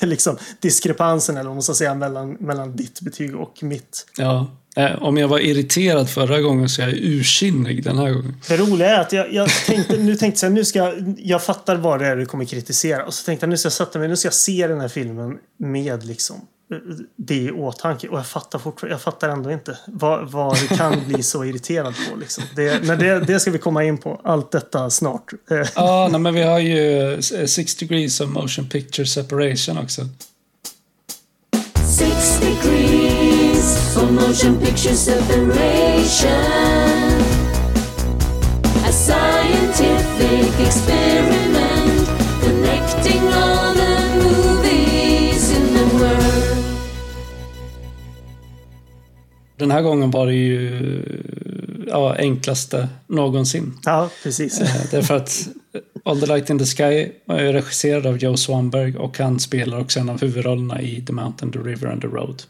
[0.00, 4.06] liksom, diskrepansen eller vad man ska säga mellan, mellan ditt betyg och mitt.
[4.16, 4.46] Ja.
[4.78, 8.34] Eh, om jag var irriterad förra gången så är jag ursinnig den här gången.
[8.48, 12.00] Det roliga är att jag, jag tänkte, nu tänkte jag, nu ska jag fattar vad
[12.00, 13.04] det är du kommer kritisera.
[13.04, 14.88] Och så tänkte jag nu ska jag sätta mig, nu ska jag se den här
[14.88, 16.36] filmen med liksom
[17.16, 18.08] det i åtanke.
[18.08, 21.94] Och jag fattar fortfarande, jag fattar ändå inte vad, vad du kan bli så irriterad
[22.10, 22.16] på.
[22.16, 22.44] Liksom.
[22.56, 25.32] Det, men det, det ska vi komma in på, allt detta snart.
[25.74, 30.02] Ja, nej, men vi har ju Six degrees of motion picture separation också.
[33.68, 36.30] Degrees of motion picture separation
[38.84, 42.08] A scientific experiment
[42.42, 46.58] connecting all the movies in the world
[49.56, 51.02] Den här gången var det ju
[51.90, 53.78] ja, enklaste någonsin.
[53.84, 54.60] Ja, precis.
[54.60, 55.48] Eh, därför att
[56.04, 60.00] All the light in the sky är regisserad av Joe Swanberg och han spelar också
[60.00, 62.42] en av huvudrollerna i The Mountain, The River and the Road.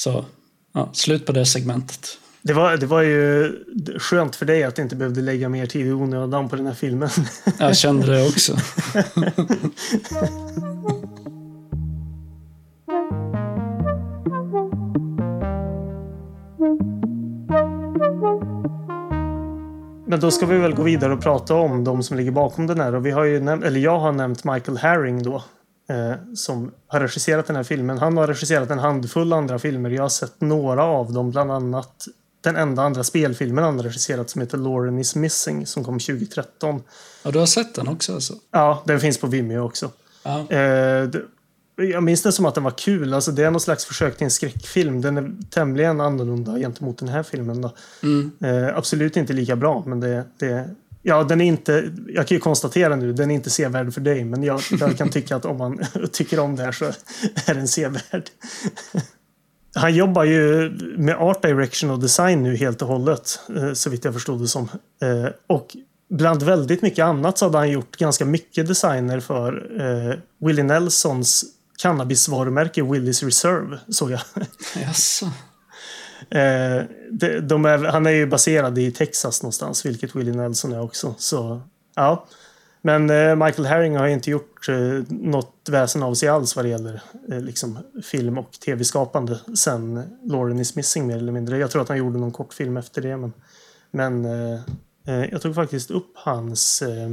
[0.00, 0.24] Så,
[0.72, 2.18] ja, slut på det segmentet.
[2.42, 3.52] Det var, det var ju
[3.98, 6.74] skönt för dig att du inte behövde lägga mer tid i onödan på den här
[6.74, 7.08] filmen.
[7.58, 8.56] Jag kände det också.
[20.06, 22.80] Men då ska vi väl gå vidare och prata om de som ligger bakom den
[22.80, 22.94] här.
[22.94, 25.42] Och vi har ju eller jag har nämnt Michael Herring då.
[25.90, 27.98] Eh, som har regisserat den här filmen.
[27.98, 29.90] Han har regisserat en handfull andra filmer.
[29.90, 31.30] Jag har sett några av dem.
[31.30, 32.06] Bland annat
[32.40, 35.66] den enda andra spelfilmen han har regisserat som heter Lauren is missing.
[35.66, 36.82] Som kom 2013.
[37.22, 38.34] Ja, du har sett den också alltså?
[38.50, 39.90] Ja, den finns på Vimeo också.
[40.22, 40.50] Ja.
[40.50, 41.08] Eh,
[41.76, 43.14] jag minns den som att den var kul.
[43.14, 45.00] Alltså det är någon slags försök till en skräckfilm.
[45.00, 47.60] Den är tämligen annorlunda gentemot den här filmen.
[47.60, 47.72] Då.
[48.02, 48.32] Mm.
[48.40, 50.70] Eh, absolut inte lika bra, men det, det,
[51.02, 54.24] ja, den är inte, jag kan ju konstatera nu, den är inte sevärd för dig.
[54.24, 55.80] Men jag, jag kan tycka att om man
[56.12, 56.84] tycker om det här så
[57.46, 58.30] är den sevärd.
[59.74, 64.04] Han jobbar ju med art direction och design nu helt och hållet, eh, så vitt
[64.04, 64.68] jag förstod det som.
[65.02, 65.76] Eh, och
[66.10, 70.14] bland väldigt mycket annat så hade han gjort ganska mycket designer för eh,
[70.46, 71.44] Willie Nelsons
[71.82, 74.20] cannabisvarumärke Willys Reserve, såg jag.
[74.74, 75.30] Jaså?
[76.30, 80.80] Eh, de, de är, han är ju baserad i Texas någonstans, vilket Willie Nelson är
[80.82, 81.14] också.
[81.18, 81.62] Så,
[81.94, 82.26] ja.
[82.82, 86.68] Men eh, Michael Herring har inte gjort eh, något väsen av sig alls vad det
[86.68, 91.58] gäller eh, liksom, film och tv-skapande sen Lauren is missing mer eller mindre.
[91.58, 93.16] Jag tror att han gjorde någon kortfilm efter det.
[93.16, 93.32] Men,
[93.90, 94.60] men eh,
[95.06, 97.10] eh, jag tog faktiskt upp hans eh,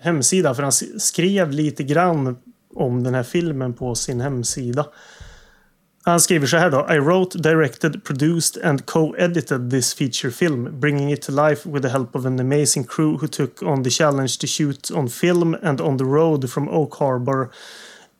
[0.00, 2.36] hemsida för han skrev lite grann
[2.74, 4.86] om den här filmen på sin hemsida.
[6.04, 6.86] Han skriver så här då.
[6.90, 11.88] I wrote, directed, produced and co-edited this feature film, bringing it to life with the
[11.88, 15.80] help of an amazing crew who took on the challenge to shoot on film and
[15.80, 17.50] on the road from Oak Harbor.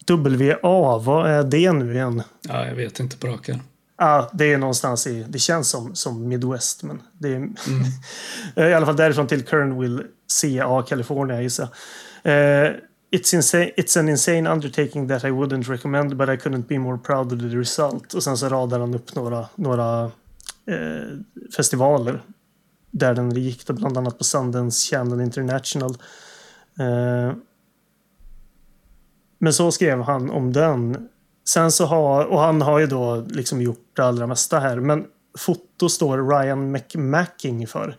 [0.08, 2.22] WA, vad är det nu igen?
[2.48, 3.50] Ja, jag vet inte på rak
[3.98, 7.54] Ja, det är någonstans i, det känns som, som Midwest, men det är mm.
[8.70, 10.02] i alla fall därifrån till Kernville,
[10.40, 11.68] CA, California gissar
[12.22, 12.70] jag.
[12.70, 12.76] Uh,
[13.12, 16.98] It's, insane, it's an insane undertaking that I wouldn't recommend but I couldn't be more
[16.98, 18.14] proud of the result.
[18.14, 20.04] Och sen så radar han upp några, några
[20.66, 21.18] eh,
[21.56, 22.22] festivaler
[22.90, 25.90] där den gick, då, bland annat på Sundance Channel International.
[26.78, 27.32] Eh,
[29.38, 31.08] men så skrev han om den.
[31.48, 35.06] Sen så har, och han har ju då liksom gjort det allra mesta här, men
[35.38, 37.96] foto står Ryan McMacking för.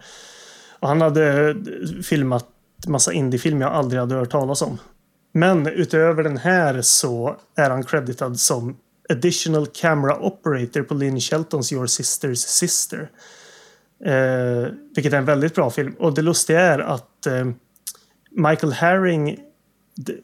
[0.79, 1.55] Och han hade eh,
[2.03, 2.47] filmat
[2.87, 4.77] massa indiefilmer jag aldrig hade hört talas om.
[5.31, 8.77] Men utöver den här så är han creditad som
[9.09, 13.09] Additional Camera Operator på Lynn Sheltons Your Sister's Sister.
[14.05, 15.95] Eh, vilket är en väldigt bra film.
[15.99, 17.45] Och det lustiga är att eh,
[18.31, 19.39] Michael Herring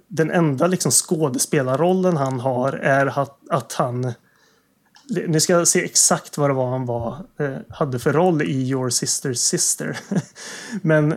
[0.07, 4.13] den enda liksom skådespelarrollen han har är att, att han
[5.09, 8.69] nu ska jag se exakt vad det var han var, eh, hade för roll i
[8.69, 9.99] Your Sister's Sister.
[10.81, 11.15] Men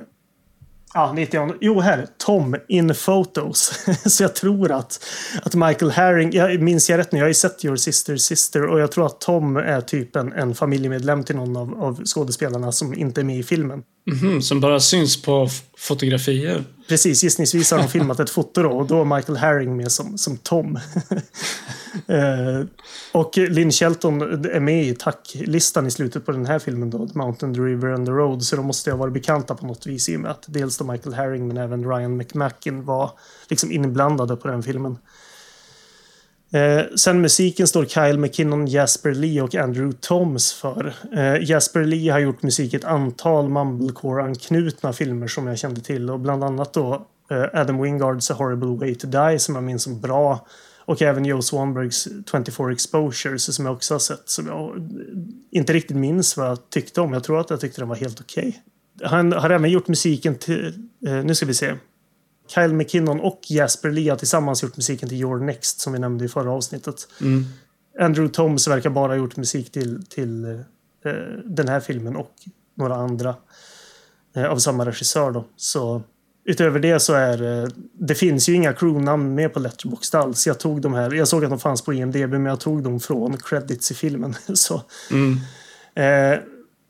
[0.94, 2.06] Ja, 90 Jo, här.
[2.18, 3.72] Tom in Photos.
[4.04, 5.04] så jag tror att,
[5.42, 8.66] att Michael Herring, jag minns jag rätt nu, jag har ju sett Your Sister Sister
[8.66, 12.72] och jag tror att Tom är typ en, en familjemedlem till någon av, av skådespelarna
[12.72, 13.82] som inte är med i filmen.
[14.10, 15.48] Mm -hmm, som bara syns på
[15.78, 16.64] fotografier?
[16.90, 20.18] Precis, gissningsvis har de filmat ett foto då och då är Michael Herring med som,
[20.18, 20.76] som Tom.
[22.06, 22.64] eh,
[23.12, 27.18] och Lynn Shelton är med i tacklistan i slutet på den här filmen då, The
[27.18, 30.08] Mountain, The River and the Road, så de måste ha varit bekanta på något vis
[30.08, 33.10] i och med att dels då Michael Herring men även Ryan McMacken var
[33.48, 34.98] liksom inblandade på den filmen.
[36.52, 40.94] Eh, sen musiken står Kyle McKinnon, Jasper Lee och Andrew Toms för.
[41.12, 46.10] Eh, Jasper Lee har gjort musik i ett antal Mumblecore-anknutna filmer som jag kände till
[46.10, 49.82] och bland annat då eh, Adam Wingards A Horrible Way to Die som jag minns
[49.82, 50.46] som bra
[50.78, 54.88] och även Joe Swanbergs 24 Exposures som jag också har sett som jag
[55.50, 57.12] inte riktigt minns vad jag tyckte om.
[57.12, 58.62] Jag tror att jag tyckte den var helt okej.
[58.96, 59.08] Okay.
[59.08, 61.74] Han har även gjort musiken till, eh, nu ska vi se,
[62.54, 66.24] Kyle McKinnon och Jasper Lee har tillsammans gjort musiken till Your Next som vi nämnde
[66.24, 67.08] i förra avsnittet.
[67.20, 67.44] Mm.
[68.00, 71.12] Andrew Toms verkar bara ha gjort musik till, till eh,
[71.44, 72.34] den här filmen och
[72.74, 73.36] några andra
[74.36, 75.30] eh, av samma regissör.
[75.30, 75.44] Då.
[75.56, 76.02] Så
[76.44, 80.46] utöver det så är eh, det finns ju inga crewnamn med på Letterboxd alls.
[80.46, 81.14] Jag tog de här.
[81.14, 84.34] Jag såg att de fanns på IMDB men jag tog dem från credits i filmen.
[84.54, 85.36] så, mm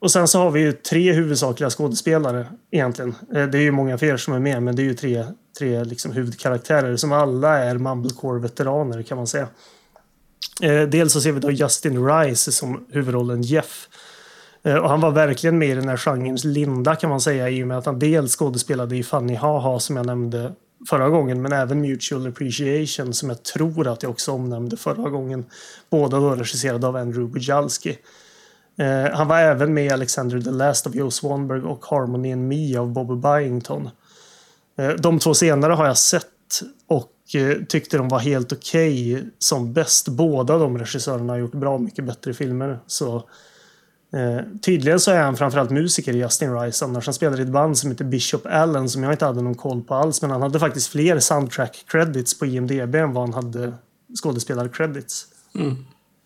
[0.01, 3.15] och sen så har vi ju tre huvudsakliga skådespelare egentligen.
[3.35, 5.25] Eh, det är ju många fler som är med, men det är ju tre,
[5.59, 9.49] tre liksom huvudkaraktärer som alla är Mumblecore-veteraner kan man säga.
[10.63, 13.89] Eh, dels så ser vi då Justin Rice som huvudrollen Jeff.
[14.63, 17.63] Eh, och han var verkligen med i den här genrens linda kan man säga i
[17.63, 20.53] och med att han dels skådespelade i Funny Haha som jag nämnde
[20.89, 25.45] förra gången men även Mutual Appreciation som jag tror att jag också omnämnde förra gången.
[25.91, 27.99] Båda då regisserade av Andrew Bujalski.
[28.81, 32.49] Eh, han var även med i Alexander the Last of Joe Swanberg och Harmony and
[32.49, 33.91] Me av Bobby Byington.
[34.79, 36.27] Eh, de två senare har jag sett
[36.87, 40.09] och eh, tyckte de var helt okej okay som bäst.
[40.09, 42.79] Båda de regissörerna har gjort bra mycket bättre filmer.
[42.87, 43.17] Så,
[44.13, 46.85] eh, tydligen så är han framförallt musiker, Justin Rice.
[46.85, 49.55] Annars han spelade i ett band som heter Bishop Allen som jag inte hade någon
[49.55, 50.23] koll på alls.
[50.23, 53.73] Men han hade faktiskt fler soundtrack credits på IMDB än vad han hade
[54.23, 55.25] skådespelar-credits.
[55.55, 55.77] Mm.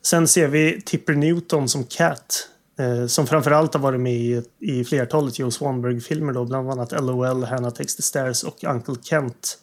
[0.06, 2.48] Sen ser vi Tipper Newton som Cat.
[2.78, 6.32] Eh, som framförallt har varit med i, i flertalet Joe Swanberg-filmer.
[6.32, 9.58] Då, bland annat LOL, Hannah Takes the Stairs och Uncle Kent.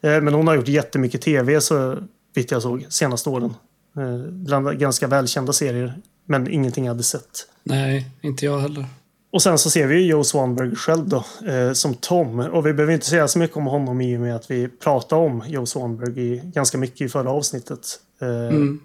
[0.00, 1.98] Eh, men hon har gjort jättemycket tv så
[2.34, 3.54] vitt jag såg, senaste åren.
[3.96, 5.94] Eh, bland ganska välkända serier,
[6.26, 7.46] men ingenting jag hade sett.
[7.62, 8.86] Nej, inte jag heller.
[9.32, 12.40] Och sen så ser vi Joe Swanberg själv då, eh, som Tom.
[12.40, 15.22] Och vi behöver inte säga så mycket om honom i och med att vi pratade
[15.22, 18.00] om Joe Swanberg i, ganska mycket i förra avsnittet.
[18.20, 18.80] Eh, mm.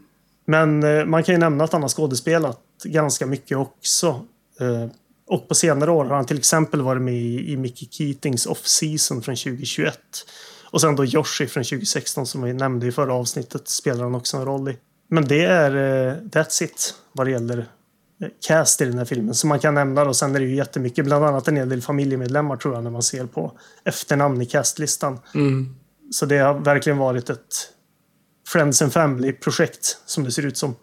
[0.48, 4.08] Men eh, man kan ju nämna att han har skådespelat ganska mycket också.
[4.60, 4.86] Eh,
[5.28, 9.22] och på senare år har han till exempel varit med i, i Mickey Keatings Off-Season
[9.22, 10.00] från 2021.
[10.72, 14.38] Och sen då Yoshi från 2016 som vi nämnde i förra avsnittet spelar han också
[14.38, 14.78] en roll i.
[15.10, 17.58] Men det är uh, that's it vad det gäller
[18.22, 19.36] eh, cast i den här filmen.
[19.36, 20.14] Som man kan nämna då.
[20.14, 23.04] Sen är det ju jättemycket, bland annat en hel del familjemedlemmar tror jag när man
[23.04, 23.52] ser på
[23.84, 25.20] efternamn i castlistan.
[25.36, 25.76] Mm.
[26.12, 27.74] Så det har verkligen varit ett
[28.48, 30.76] Friends and Family-projekt som det ser ut som.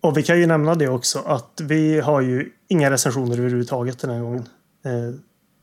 [0.00, 4.10] Och vi kan ju nämna det också att vi har ju inga recensioner överhuvudtaget den
[4.10, 4.48] här gången.
[4.84, 5.14] Eh,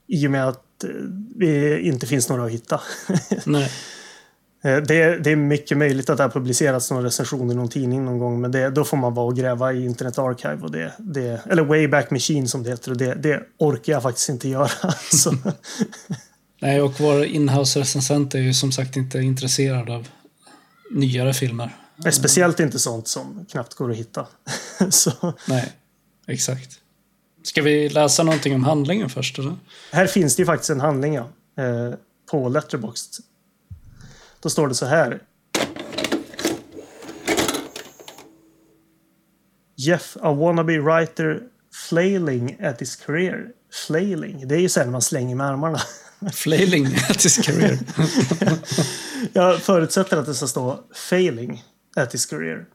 [0.07, 0.83] I och med att
[1.41, 2.81] eh, inte finns några att hitta.
[3.45, 3.71] Nej.
[4.63, 8.05] Eh, det, det, är mycket möjligt att det har publicerats någon recension i någon tidning
[8.05, 10.57] någon gång, men det, då får man vara och gräva i Internet Archive.
[10.61, 12.91] Och det, det, eller Wayback Machine som det heter.
[12.91, 14.69] Och det, det orkar jag faktiskt inte göra.
[16.61, 20.07] Nej, och vår inhouse-recensent är ju som sagt inte intresserad av
[20.91, 21.77] nyare filmer.
[21.95, 24.27] Nej, speciellt inte sånt som knappt går att hitta.
[25.47, 25.71] Nej,
[26.27, 26.79] exakt.
[27.43, 29.39] Ska vi läsa någonting om handlingen först?
[29.39, 29.55] Eller?
[29.91, 31.93] Här finns det ju faktiskt en handling ja, eh,
[32.31, 33.19] på Letterboxd.
[34.39, 35.21] Då står det så här.
[39.75, 41.41] Jeff, a wannabe writer
[41.73, 43.51] flailing at his career.
[43.87, 45.79] Flailing, det är ju sen man slänger med armarna.
[46.33, 47.79] Flailing at his career.
[49.33, 51.63] Jag förutsätter att det ska stå failing
[51.95, 52.65] at his career.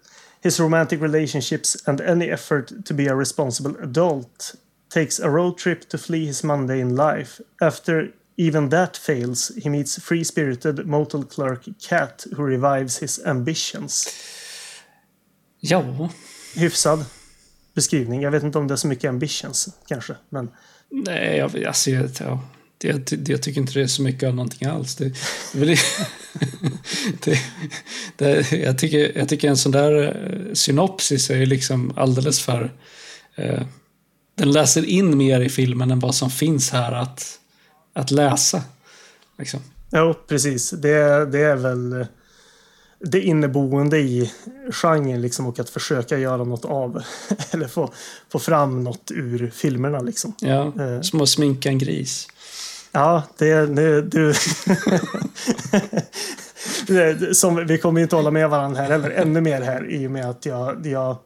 [0.43, 4.55] His romantic relationships and any effort to be a responsible adult
[4.95, 7.43] takes a road trip to flee his mundane life.
[7.61, 14.09] After even that fails, he meets free-spirited motel clerk Cat who revives his ambitions.
[15.61, 16.11] Ja.
[16.55, 17.05] Hyfsad
[17.75, 18.23] beskrivning.
[18.23, 20.15] Jag vet inte om det är så mycket ambitions kanske.
[20.29, 20.51] Men...
[20.91, 22.41] Nej, jag, alltså, jag, ja.
[22.85, 24.95] Jag, jag, tycker inte det är så mycket av någonting alls.
[24.95, 25.13] Det,
[25.53, 25.79] det,
[28.17, 32.73] det, jag, tycker, jag tycker en sån där eh, synopsis är liksom alldeles för...
[33.35, 33.63] Eh,
[34.35, 37.39] den läser in mer i filmen än vad som finns här att,
[37.93, 38.63] att läsa.
[39.39, 39.61] Liksom.
[39.91, 40.71] Jo, precis.
[40.71, 42.07] Det, det är väl
[43.05, 44.33] det inneboende i
[44.71, 47.03] genren liksom och att försöka göra något av
[47.51, 47.93] eller få,
[48.33, 50.35] få fram något ur filmerna liksom.
[50.41, 51.01] Ja, eh.
[51.01, 52.29] som att sminka en gris.
[52.93, 54.35] Ja, det, nu, du...
[57.35, 60.11] som, vi kommer ju inte hålla med varandra här eller ännu mer här i och
[60.11, 61.17] med att jag, jag...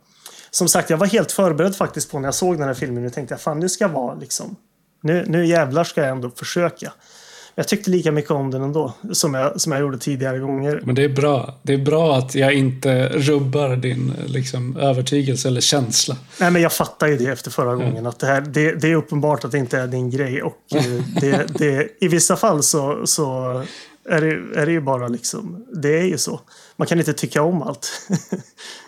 [0.50, 3.02] Som sagt, jag var helt förberedd faktiskt på när jag såg den här filmen.
[3.02, 4.56] Nu tänkte jag, fan nu ska jag vara liksom...
[5.00, 6.92] Nu, nu jävlar ska jag ändå försöka.
[7.58, 10.80] Jag tyckte lika mycket om den ändå, som jag, som jag gjorde tidigare gånger.
[10.84, 11.54] Men det är bra.
[11.62, 16.16] Det är bra att jag inte rubbar din liksom, övertygelse eller känsla.
[16.40, 17.86] Nej, men jag fattar ju det efter förra mm.
[17.86, 18.06] gången.
[18.06, 20.42] Att det, här, det, det, är uppenbart att det inte är din grej.
[20.42, 20.82] Och eh,
[21.20, 23.52] det, det, i vissa fall så, så
[24.08, 26.40] är, det, är det ju bara liksom, det är ju så.
[26.76, 27.88] Man kan inte tycka om allt.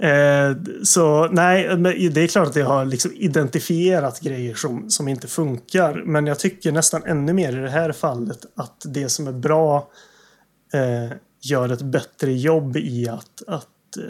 [0.00, 1.76] Eh, så nej,
[2.10, 6.02] det är klart att jag har liksom identifierat grejer som, som inte funkar.
[6.06, 9.90] Men jag tycker nästan ännu mer i det här fallet att det som är bra
[10.72, 14.04] eh, gör ett bättre jobb i att, att eh,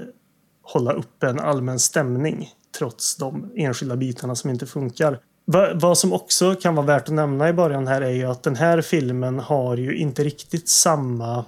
[0.63, 2.49] hålla uppe en allmän stämning
[2.79, 5.19] trots de enskilda bitarna som inte funkar.
[5.45, 8.43] Va, vad som också kan vara värt att nämna i början här är ju att
[8.43, 11.45] den här filmen har ju inte riktigt samma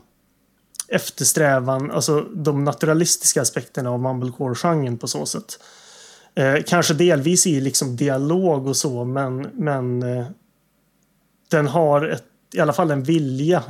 [0.92, 5.58] eftersträvan, alltså de naturalistiska aspekterna av mumblecore-genren på så sätt.
[6.34, 10.26] Eh, kanske delvis i liksom dialog och så, men, men eh,
[11.50, 12.24] den har ett,
[12.54, 13.62] i alla fall en vilja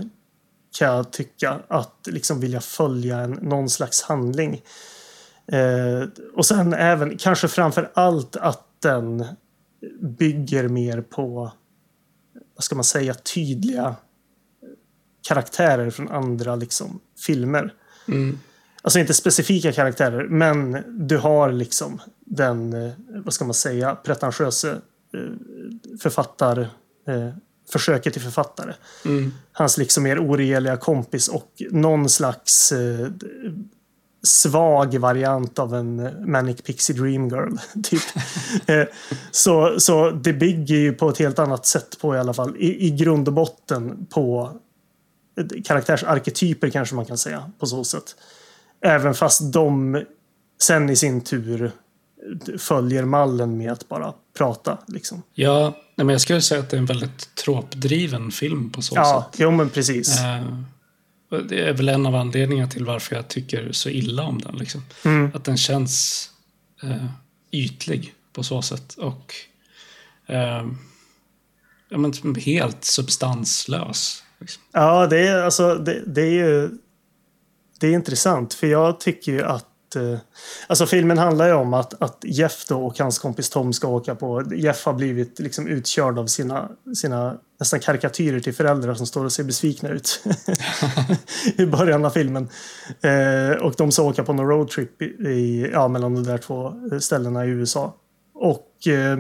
[0.79, 4.63] kan jag tycka att liksom vilja följa en, någon slags handling.
[5.47, 9.25] Eh, och sen även, kanske framför allt att den
[10.01, 11.53] bygger mer på,
[12.55, 13.97] vad ska man säga, tydliga
[15.29, 17.75] karaktärer från andra liksom, filmer.
[18.09, 18.39] Mm.
[18.83, 22.93] Alltså inte specifika karaktärer, men du har liksom den, eh,
[23.25, 24.71] vad ska man säga, pretentiöse
[25.15, 26.59] eh, författar...
[27.09, 27.29] Eh,
[27.73, 28.75] försöket till författare.
[29.05, 29.33] Mm.
[29.53, 32.73] Hans liksom mer oregeliga kompis och någon slags
[34.23, 37.57] svag variant av en Manic Pixie Dream Girl.
[37.83, 38.03] Typ.
[39.31, 42.87] så, så det bygger ju på ett helt annat sätt på i alla fall, i,
[42.87, 44.53] i grund och botten på
[45.65, 48.17] karaktärsarketyper kanske man kan säga på så sätt.
[48.81, 50.03] Även fast de
[50.63, 51.73] sen i sin tur
[52.59, 54.79] följer mallen med att bara prata.
[54.89, 55.23] Liksom.
[55.35, 59.31] Ja, men jag skulle säga att det är en väldigt tråpdriven film på så ja,
[59.31, 59.41] sätt.
[59.41, 60.21] Ja, men precis.
[60.21, 60.59] Eh,
[61.49, 64.57] det är väl en av anledningarna till varför jag tycker så illa om den.
[64.57, 64.83] Liksom.
[65.05, 65.31] Mm.
[65.35, 66.29] Att den känns
[66.83, 67.07] eh,
[67.51, 68.95] ytlig på så sätt.
[68.95, 69.35] Och
[70.27, 70.67] eh,
[71.89, 74.23] ja, men helt substanslös.
[74.43, 74.63] Liksom.
[74.73, 76.71] Ja, det är, alltså, det, det är ju
[77.83, 78.55] det är intressant.
[78.55, 80.19] För jag tycker ju att eh,
[80.67, 84.15] Alltså filmen handlar ju om att, att Jeff då och hans kompis Tom ska åka
[84.15, 84.43] på...
[84.55, 89.33] Jeff har blivit liksom utkörd av sina, sina nästan karikatyrer till föräldrar som står och
[89.33, 90.25] ser besvikna ut
[91.57, 92.49] i början av filmen.
[93.01, 96.75] Eh, och de ska åka på någon roadtrip i, i, ja, mellan de där två
[97.01, 97.97] ställena i USA.
[98.35, 99.19] Och eh,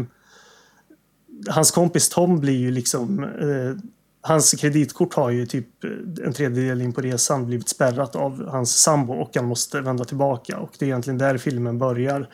[1.48, 3.24] hans kompis Tom blir ju liksom...
[3.24, 3.88] Eh,
[4.24, 5.84] hans kreditkort har ju typ
[6.24, 10.58] en tredjedel in på resan blivit spärrat av hans sambo och han måste vända tillbaka.
[10.58, 12.28] Och det är egentligen där filmen börjar.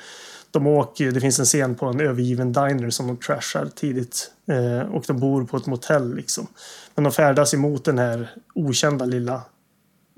[0.51, 4.31] De åker, det finns en scen på en övergiven diner som de trashar tidigt.
[4.46, 6.46] Eh, och de bor på ett motell liksom.
[6.94, 9.42] Men de färdas emot den här okända lilla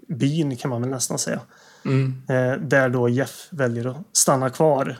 [0.08, 1.40] byn kan man väl nästan säga.
[1.84, 2.22] Mm.
[2.28, 4.98] Eh, där då Jeff väljer att stanna kvar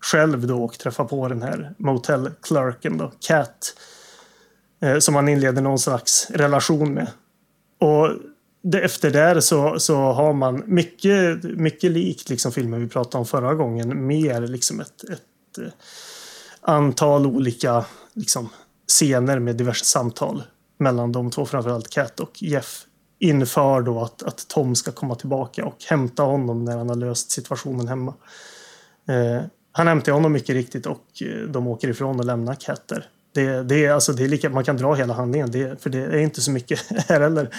[0.00, 3.74] själv då och träffa på den här motellclerken då, Cat
[4.84, 7.10] Eh, som han inleder någon slags relation med.
[7.78, 8.08] Och
[8.62, 13.26] det, efter det så, så har man mycket, mycket likt liksom filmen vi pratade om
[13.26, 14.06] förra gången.
[14.06, 15.72] Mer liksom ett, ett eh,
[16.60, 18.48] antal olika liksom,
[18.88, 20.42] scener med diverse samtal
[20.78, 22.84] mellan de två, framförallt Cat och Jeff.
[23.18, 27.30] Inför då att, att Tom ska komma tillbaka och hämta honom när han har löst
[27.30, 28.14] situationen hemma.
[29.08, 29.42] Eh,
[29.72, 33.08] han hämtar honom mycket riktigt och eh, de åker ifrån och lämnar Cat där.
[33.34, 35.98] Det, det, är, alltså, det är lika, man kan dra hela handlingen, det, för det
[35.98, 37.50] är inte så mycket här heller.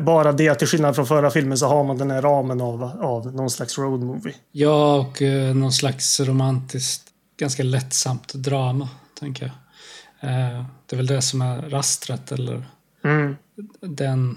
[0.00, 2.82] Bara det att till skillnad från förra filmen så har man den här ramen av,
[3.00, 4.34] av någon slags road movie.
[4.52, 7.02] Ja, och eh, någon slags romantiskt,
[7.40, 8.88] ganska lättsamt drama,
[9.20, 10.30] tänker jag.
[10.30, 12.64] Eh, det är väl det som är rastret, eller
[13.04, 13.36] Mm.
[13.80, 14.36] den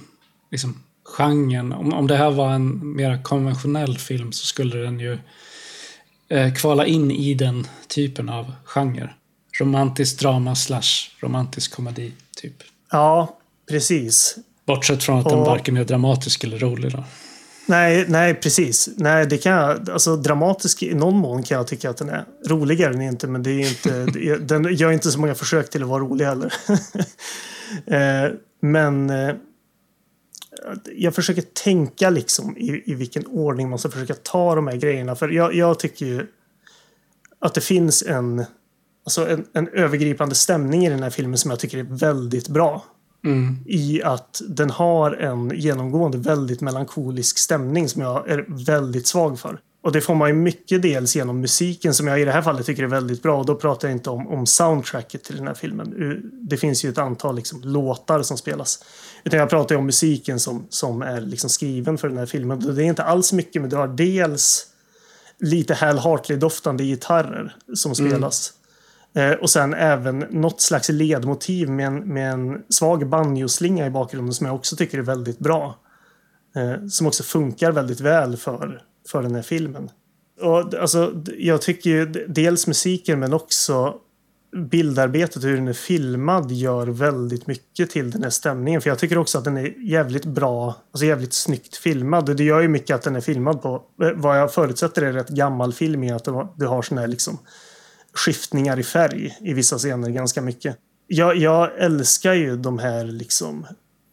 [0.51, 0.83] liksom,
[1.17, 1.73] genren.
[1.73, 5.17] Om, om det här var en mer konventionell film så skulle den ju
[6.29, 9.13] eh, kvala in i den typen av genre.
[9.59, 12.53] Romantisk drama slash romantisk komedi, typ.
[12.91, 13.37] Ja,
[13.69, 14.35] precis.
[14.65, 17.03] Bortsett från att den Och- varken är dramatisk eller rolig då.
[17.65, 18.89] Nej, nej, precis.
[18.97, 22.25] Nej, det kan jag, alltså dramatisk i någon mån kan jag tycka att den är.
[22.47, 23.89] Roligare än inte, men det är inte,
[24.19, 26.53] är- den gör inte så många försök till att vara rolig heller.
[27.85, 29.35] eh, men eh,
[30.95, 35.15] jag försöker tänka liksom i, i vilken ordning man ska försöka ta de här grejerna.
[35.15, 36.27] För jag, jag tycker ju
[37.39, 38.45] att det finns en,
[39.03, 42.85] alltså en, en övergripande stämning i den här filmen som jag tycker är väldigt bra
[43.25, 43.57] Mm.
[43.65, 49.59] i att den har en genomgående väldigt melankolisk stämning som jag är väldigt svag för.
[49.83, 52.65] Och det får man ju mycket dels genom musiken som jag i det här fallet
[52.65, 53.39] tycker är väldigt bra.
[53.39, 56.19] Och då pratar jag inte om, om soundtracket till den här filmen.
[56.41, 58.83] Det finns ju ett antal liksom, låtar som spelas.
[59.23, 62.75] Utan jag pratar ju om musiken som, som är liksom skriven för den här filmen.
[62.75, 64.67] Det är inte alls mycket, men du har dels
[65.39, 68.49] lite Hal Hartley-doftande gitarrer som spelas.
[68.49, 68.62] Eh,
[69.15, 74.33] Eh, och sen även något slags ledmotiv med en, med en svag banjoslinga i bakgrunden
[74.33, 75.79] som jag också tycker är väldigt bra.
[76.55, 79.89] Eh, som också funkar väldigt väl för, för den här filmen.
[80.41, 83.95] Och, alltså, jag tycker ju dels musiken men också
[84.55, 88.81] bildarbetet och hur den är filmad gör väldigt mycket till den här stämningen.
[88.81, 92.29] För jag tycker också att den är jävligt bra, alltså jävligt snyggt filmad.
[92.29, 95.13] Och det gör ju mycket att den är filmad på, eh, vad jag förutsätter är
[95.13, 97.39] rätt gammal film i att du har sån här liksom
[98.13, 100.77] skiftningar i färg i vissa scener ganska mycket.
[101.07, 103.65] Jag, jag älskar ju de här liksom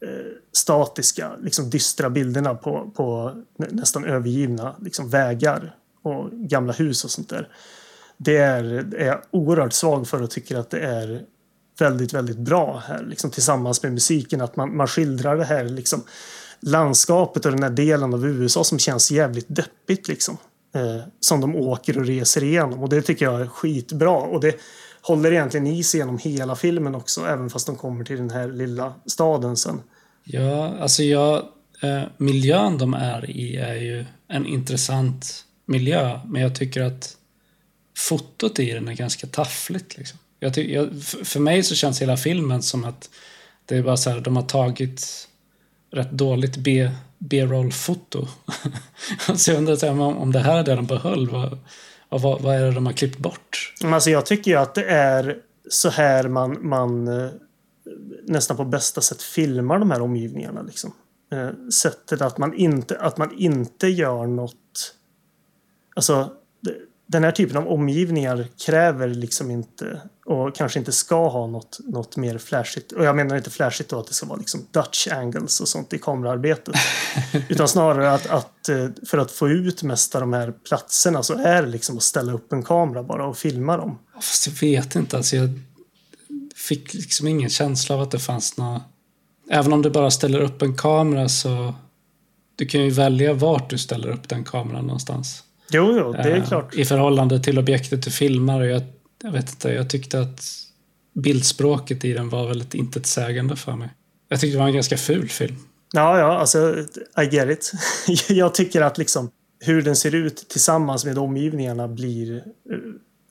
[0.02, 7.10] eh, statiska, liksom dystra bilderna på, på nästan övergivna liksom vägar och gamla hus och
[7.10, 7.48] sånt där.
[8.16, 11.22] Det är, är jag oerhört svag för och tycker att det är
[11.78, 14.40] väldigt, väldigt bra här, liksom tillsammans med musiken.
[14.40, 16.03] Att man, man skildrar det här liksom
[16.61, 20.36] landskapet och den här delen av USA som känns jävligt deppigt liksom.
[20.75, 24.11] Eh, som de åker och reser igenom och det tycker jag är skitbra.
[24.11, 24.57] Och det
[25.03, 28.49] håller egentligen i sig genom hela filmen också, även fast de kommer till den här
[28.49, 29.81] lilla staden sen.
[30.25, 31.37] Ja, alltså jag,
[31.83, 37.16] eh, miljön de är i är ju en intressant miljö, men jag tycker att
[37.99, 39.99] fotot i den är ganska taffligt.
[39.99, 40.18] Liksom.
[40.41, 43.11] Jag ty- jag, f- för mig så känns hela filmen som att
[43.66, 45.29] det är bara så här, de har tagit
[45.93, 46.91] rätt dåligt B-
[47.21, 48.27] B-roll-foto.
[49.18, 51.59] så alltså, jag undrar så här, om, det här är det de behöll, vad,
[52.09, 53.75] vad, vad är det de har klippt bort?
[53.85, 57.31] Alltså jag tycker ju att det är så här man, man eh,
[58.25, 60.62] nästan på bästa sätt filmar de här omgivningarna.
[60.62, 60.93] Liksom.
[61.33, 64.95] Eh, sättet att man inte, att man inte gör något...
[65.97, 66.33] Alltså,
[67.11, 72.16] den här typen av omgivningar kräver liksom inte och kanske inte ska ha något, något
[72.16, 72.92] mer flashigt.
[72.92, 75.92] Och jag menar inte flashigt då att det ska vara liksom Dutch angles och sånt
[75.92, 76.74] i kameraarbetet.
[77.48, 81.34] utan snarare att, att eh, för att få ut mest av de här platserna så
[81.34, 83.98] är det liksom att ställa upp en kamera bara och filma dem.
[84.14, 85.16] Fast jag vet inte.
[85.16, 85.50] Alltså jag
[86.56, 88.82] fick liksom ingen känsla av att det fanns något...
[89.50, 91.74] Även om du bara ställer upp en kamera så...
[92.56, 95.44] Du kan ju välja vart du ställer upp den kameran någonstans.
[95.73, 96.75] Jo, jo, det är uh, klart.
[96.75, 98.62] I förhållande till objektet du filmar.
[98.62, 98.83] Jag,
[99.23, 100.45] jag vet inte, jag tyckte att
[101.14, 103.89] bildspråket i den var väldigt intetsägande för mig.
[104.29, 105.57] Jag tyckte det var en ganska ful film.
[105.93, 106.77] Ja, ja, alltså
[107.23, 107.73] I get it.
[108.29, 112.43] jag tycker att liksom hur den ser ut tillsammans med omgivningarna blir eh,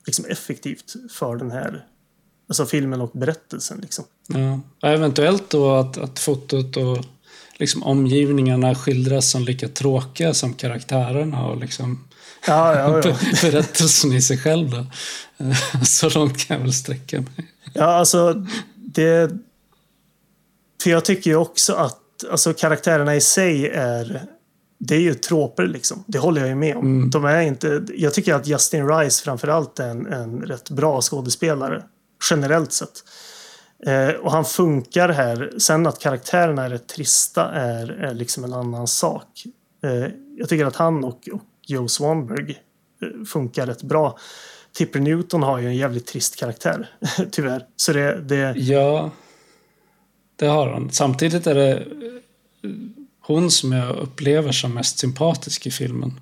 [0.06, 1.84] liksom effektivt för den här
[2.48, 3.78] alltså filmen och berättelsen.
[3.80, 4.04] Liksom.
[4.28, 4.60] Ja.
[4.88, 6.98] Eventuellt då att, att fotot och
[7.56, 12.04] liksom omgivningarna skildras som lika tråkiga som karaktärerna och liksom
[12.46, 13.16] ja, ja, ja.
[13.42, 14.70] berättelsen i sig själv.
[14.70, 14.86] Då.
[15.84, 17.52] Så långt kan jag väl sträcka mig.
[17.74, 19.30] Ja, alltså det...
[20.82, 24.22] För jag tycker ju också att alltså, karaktärerna i sig är...
[24.78, 26.04] Det är ju tråper liksom.
[26.06, 26.86] Det håller jag ju med om.
[26.86, 27.10] Mm.
[27.10, 27.82] De är inte...
[27.94, 31.82] Jag tycker att Justin Rice framförallt är en, en rätt bra skådespelare.
[32.30, 33.04] Generellt sett.
[33.86, 35.52] Eh, och han funkar här.
[35.58, 39.44] Sen att karaktärerna är rätt trista är, är liksom en annan sak.
[39.84, 42.50] Eh, jag tycker att han och, och Joe Swanberg
[43.02, 44.18] eh, funkar rätt bra.
[44.72, 46.90] Tipper Newton har ju en jävligt trist karaktär,
[47.30, 47.66] tyvärr.
[47.76, 48.54] Så det, det...
[48.56, 49.10] Ja,
[50.36, 50.90] det har han.
[50.90, 51.84] Samtidigt är det eh,
[53.20, 56.20] hon som jag upplever som mest sympatisk i filmen.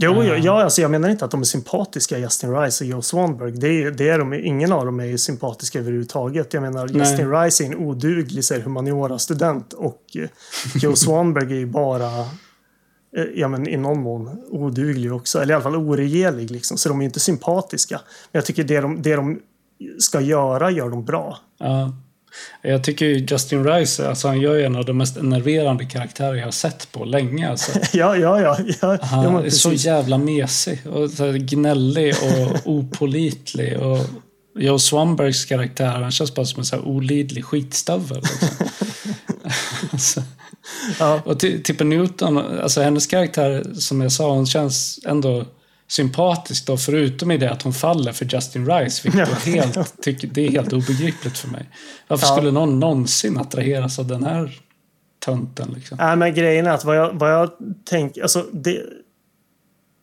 [0.00, 0.44] Jo, uh.
[0.44, 3.52] ja, alltså jag menar inte att de är sympatiska, Justin Rice och Joe Swanberg.
[3.52, 6.54] Det är, det är de, ingen av dem är ju sympatiska överhuvudtaget.
[6.54, 6.98] Jag menar, Nej.
[6.98, 10.28] Justin Rice är en oduglig humaniora-student och eh,
[10.74, 12.47] Joe Swanberg är ju bara Eh,
[13.34, 15.42] ja, men i någon mån oduglig också.
[15.42, 16.50] Eller i alla fall oregelig.
[16.50, 16.78] Liksom.
[16.78, 18.00] Så de är inte sympatiska.
[18.32, 19.40] Men jag tycker det de, det de
[19.98, 21.38] ska göra gör de bra.
[21.58, 21.92] Ja.
[22.62, 26.44] Jag tycker Justin Rice, alltså han gör ju en av de mest enerverande karaktärer jag
[26.44, 27.50] har sett på länge.
[27.50, 27.72] Alltså.
[27.92, 28.58] ja, ja, ja.
[28.80, 33.78] ja han är så jävla mesig och så gnällig och opolitlig.
[33.78, 33.98] Och
[34.58, 38.22] Joe Swanbergs karaktär, han känns bara som en så här olidlig skitstövel.
[38.22, 38.66] Liksom.
[39.92, 40.22] alltså.
[40.98, 41.22] Ja.
[41.24, 45.44] Och Tipper Newton, alltså hennes karaktär, som jag sa, hon känns ändå
[45.88, 49.52] sympatisk då, förutom i det att hon faller för Justin Rice, vilket ja.
[49.52, 51.70] helt, tycker, det är helt obegripligt för mig.
[52.08, 52.32] Varför ja.
[52.32, 54.60] skulle någon någonsin attraheras av den här
[55.18, 55.72] tönten?
[55.76, 55.98] Liksom?
[56.00, 57.50] Nej, men grejen är att vad jag, vad jag
[57.84, 58.82] tänker, alltså det,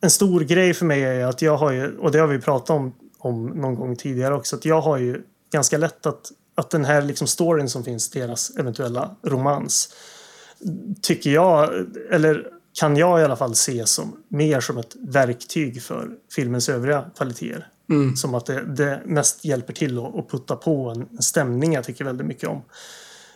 [0.01, 2.69] en stor grej för mig är att jag har ju, och det har vi pratat
[2.69, 5.21] om, om någon gång tidigare också, att jag har ju
[5.51, 9.89] ganska lätt att, att den här liksom storyn som finns, deras eventuella romans,
[11.01, 12.47] tycker jag, eller
[12.79, 17.67] kan jag i alla fall se som mer som ett verktyg för filmens övriga kvaliteter.
[17.89, 18.15] Mm.
[18.15, 22.05] Som att det, det, mest hjälper till att, att putta på en stämning jag tycker
[22.05, 22.61] väldigt mycket om.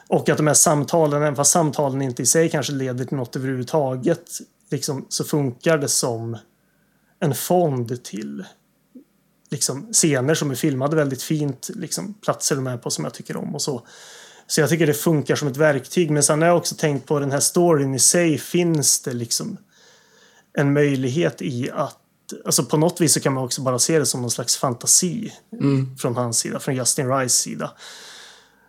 [0.07, 3.35] Och att de här samtalen, även fast samtalen inte i sig kanske leder till något
[3.35, 4.29] överhuvudtaget,
[4.71, 6.37] liksom, så funkar det som
[7.19, 8.45] en fond till
[9.49, 13.37] liksom, scener som är filmade väldigt fint, liksom, platser de är på som jag tycker
[13.37, 13.87] om och så.
[14.49, 16.11] Så jag tycker det funkar som ett verktyg.
[16.11, 18.37] Men sen har jag också tänkt på den här storyn i sig.
[18.37, 19.57] Finns det liksom
[20.53, 21.95] en möjlighet i att
[22.45, 25.33] Alltså på något vis så kan man också bara se det som någon slags fantasi
[25.53, 25.97] mm.
[25.97, 27.71] från hans sida, från Justin Rice sida.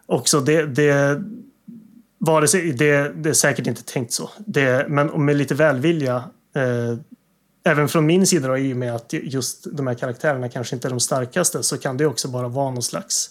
[0.06, 1.22] Också det, det,
[2.18, 4.30] vare sig, det, det är säkert inte tänkt så.
[4.38, 6.24] Det, men med lite välvilja,
[6.54, 6.98] eh,
[7.64, 10.88] även från min sida då, i och med att just de här karaktärerna kanske inte
[10.88, 13.30] är de starkaste, så kan det också bara vara någon slags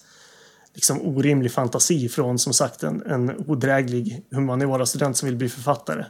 [0.79, 6.05] liksom orimlig fantasi från som sagt en, en odräglig humaniora-student som vill bli författare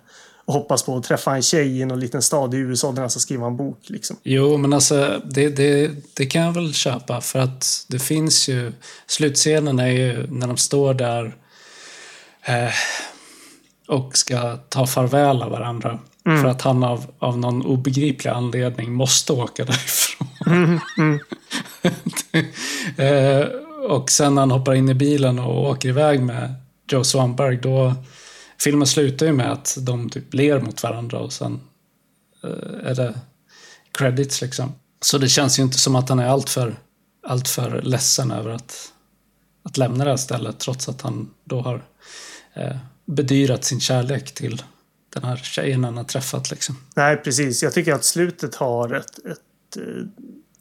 [0.45, 3.09] och hoppas på att träffa en tjej i någon liten stad i USA där han
[3.09, 3.79] ska skriva en bok.
[3.87, 4.17] Liksom.
[4.23, 8.71] Jo, men alltså det, det, det kan jag väl köpa för att det finns ju...
[9.07, 11.35] Slutscenen är ju när de står där
[12.41, 12.73] eh,
[13.87, 15.99] och ska ta farväl av varandra.
[16.25, 16.41] Mm.
[16.41, 20.27] För att han av, av någon obegriplig anledning måste åka därifrån.
[20.45, 21.19] Mm, mm.
[23.41, 26.55] eh, och sen när han hoppar in i bilen och åker iväg med
[26.91, 27.95] Joe Swanberg, då...
[28.61, 31.61] Filmen slutar ju med att de typ ler mot varandra och sen
[32.45, 33.19] uh, är det
[33.91, 34.73] credits liksom.
[35.01, 36.75] Så det känns ju inte som att han är alltför
[37.27, 38.91] allt för ledsen över att,
[39.63, 41.75] att lämna det här stället trots att han då har
[42.57, 44.63] uh, bedyrat sin kärlek till
[45.13, 46.51] den här tjejen han har träffat.
[46.51, 46.77] Liksom.
[46.95, 47.63] Nej, precis.
[47.63, 50.05] Jag tycker att slutet har ett, ett eh,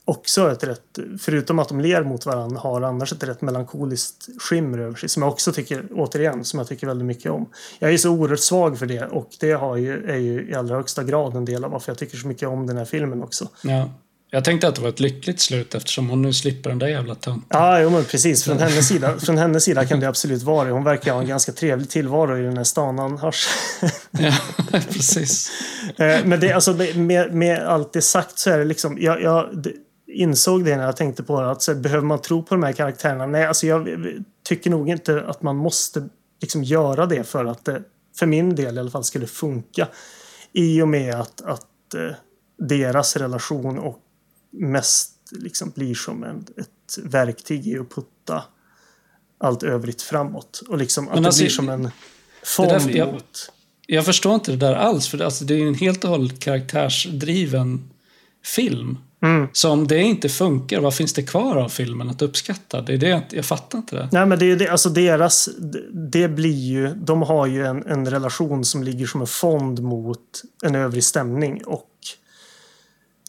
[0.09, 4.79] också ett rätt, förutom att de ler mot varandra, har annars ett rätt melankoliskt skimmer
[4.79, 7.49] över sig som jag också tycker, återigen, som jag tycker väldigt mycket om.
[7.79, 10.77] Jag är så oerhört svag för det och det har ju, är ju i allra
[10.77, 13.49] högsta grad en del av varför jag tycker så mycket om den här filmen också.
[13.63, 13.91] Ja.
[14.31, 17.15] Jag tänkte att det var ett lyckligt slut eftersom hon nu slipper den där jävla
[17.15, 17.45] tönten.
[17.49, 18.45] Ja, jo, men precis.
[18.45, 20.71] Från hennes, sida, från hennes sida kan det absolut vara det.
[20.71, 23.49] Hon verkar ha en ganska trevlig tillvaro i den här stan annars.
[24.11, 24.33] Ja,
[24.71, 25.51] precis.
[25.97, 28.99] Eh, men det, alltså, med, med allt det sagt så är det liksom...
[29.01, 29.67] Jag, jag
[30.09, 31.51] insåg det när jag tänkte på det.
[31.51, 33.27] Att så, behöver man tro på de här karaktärerna?
[33.27, 33.89] Nej, alltså jag
[34.45, 36.09] tycker nog inte att man måste
[36.41, 37.83] liksom göra det för att det,
[38.19, 39.89] för min del i alla fall, skulle funka.
[40.53, 42.17] I och med att, att eh,
[42.59, 43.99] deras relation och
[44.51, 48.45] mest liksom blir som en, ett verktyg i att putta
[49.41, 50.63] allt övrigt framåt.
[50.69, 51.91] Och liksom att alltså, det blir som en
[52.43, 53.53] fond där, jag, mot...
[53.87, 56.41] Jag förstår inte det där alls, för det, alltså, det är en helt och hållet
[56.41, 57.91] karaktärsdriven
[58.45, 58.99] film.
[59.23, 59.49] Mm.
[59.53, 62.81] Så om det inte funkar, vad finns det kvar av filmen att uppskatta?
[62.81, 64.09] Det är det, jag fattar inte det.
[64.13, 65.49] Nej, men det är det, alltså deras,
[66.11, 70.43] det blir ju, de har ju en, en relation som ligger som en fond mot
[70.65, 71.91] en övrig stämning och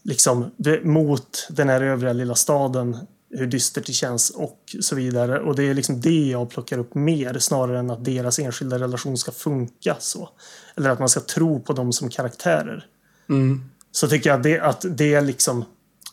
[0.03, 0.51] liksom
[0.83, 2.97] mot den här övriga lilla staden
[3.31, 5.39] hur dystert det känns och så vidare.
[5.39, 9.17] Och det är liksom det jag plockar upp mer snarare än att deras enskilda relation
[9.17, 10.29] ska funka så.
[10.75, 12.85] Eller att man ska tro på dem som karaktärer.
[13.29, 13.63] Mm.
[13.91, 15.65] Så tycker jag att det, att det liksom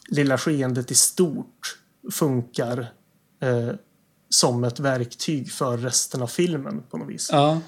[0.08, 1.78] lilla skeendet i stort
[2.12, 2.78] funkar
[3.42, 3.74] eh,
[4.28, 7.28] som ett verktyg för resten av filmen på något vis.
[7.32, 7.60] Ja.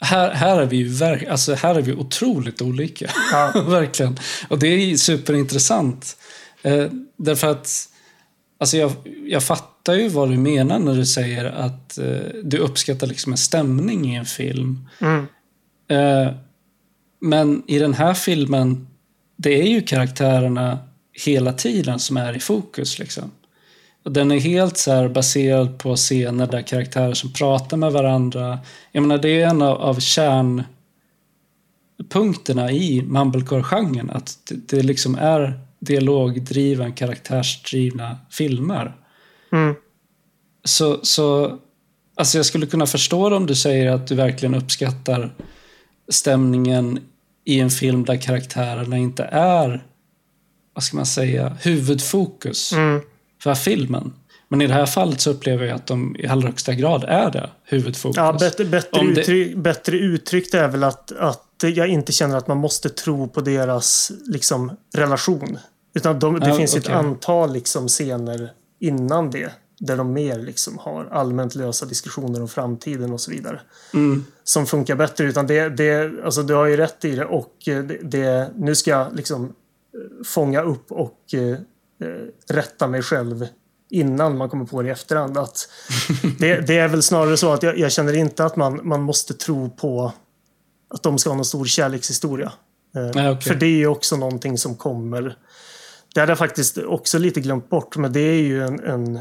[0.00, 3.10] Här, här, är vi ju verk, alltså här är vi otroligt olika.
[3.32, 3.52] Ja.
[3.68, 4.18] Verkligen.
[4.48, 6.16] Och det är superintressant.
[6.62, 6.86] Eh,
[7.16, 7.88] därför att
[8.58, 8.92] alltså jag,
[9.26, 13.38] jag fattar ju vad du menar när du säger att eh, du uppskattar liksom en
[13.38, 14.88] stämning i en film.
[14.98, 15.26] Mm.
[15.88, 16.32] Eh,
[17.20, 18.86] men i den här filmen,
[19.36, 20.78] det är ju karaktärerna
[21.14, 22.98] hela tiden som är i fokus.
[22.98, 23.30] Liksom.
[24.04, 28.58] Och den är helt så baserad på scener där karaktärer som pratar med varandra.
[28.92, 34.10] Jag menar, det är en av, av kärnpunkterna i mumblecore-genren.
[34.10, 38.94] Att det, det liksom är dialogdriven, karaktärsdrivna filmer.
[39.52, 39.74] Mm.
[40.64, 41.58] Så, så
[42.16, 45.34] alltså jag skulle kunna förstå det om du säger att du verkligen uppskattar
[46.08, 46.98] stämningen
[47.44, 49.84] i en film där karaktärerna inte är
[50.74, 53.00] vad ska man säga, huvudfokus mm.
[53.42, 54.12] för filmen.
[54.48, 57.30] Men i det här fallet så upplever jag att de i allra högsta grad är
[57.30, 58.16] det, huvudfokus.
[58.16, 59.20] Ja, bättre, bättre, det...
[59.20, 63.40] uttryck, bättre uttryckt är väl att, att jag inte känner att man måste tro på
[63.40, 65.58] deras liksom, relation.
[65.94, 66.92] Utan de, det ja, finns okay.
[66.92, 68.50] ett antal liksom, scener
[68.80, 73.60] innan det där de mer liksom har allmänt lösa diskussioner om framtiden och så vidare.
[73.94, 74.24] Mm.
[74.44, 75.24] Som funkar bättre.
[75.24, 78.90] Utan det, det, alltså du har ju rätt i det och det, det nu ska
[78.90, 79.52] jag liksom
[80.24, 81.56] fånga upp och eh,
[82.48, 83.46] rätta mig själv
[83.90, 85.38] innan man kommer på det i efterhand.
[85.38, 85.68] Att
[86.38, 89.34] det, det är väl snarare så att jag, jag, känner inte att man, man måste
[89.34, 90.12] tro på
[90.88, 92.52] att de ska ha någon stor kärlekshistoria.
[92.96, 93.40] Eh, Nej, okay.
[93.40, 95.38] För det är ju också någonting som kommer.
[96.14, 99.18] Det hade jag faktiskt också lite glömt bort, men det är ju en, en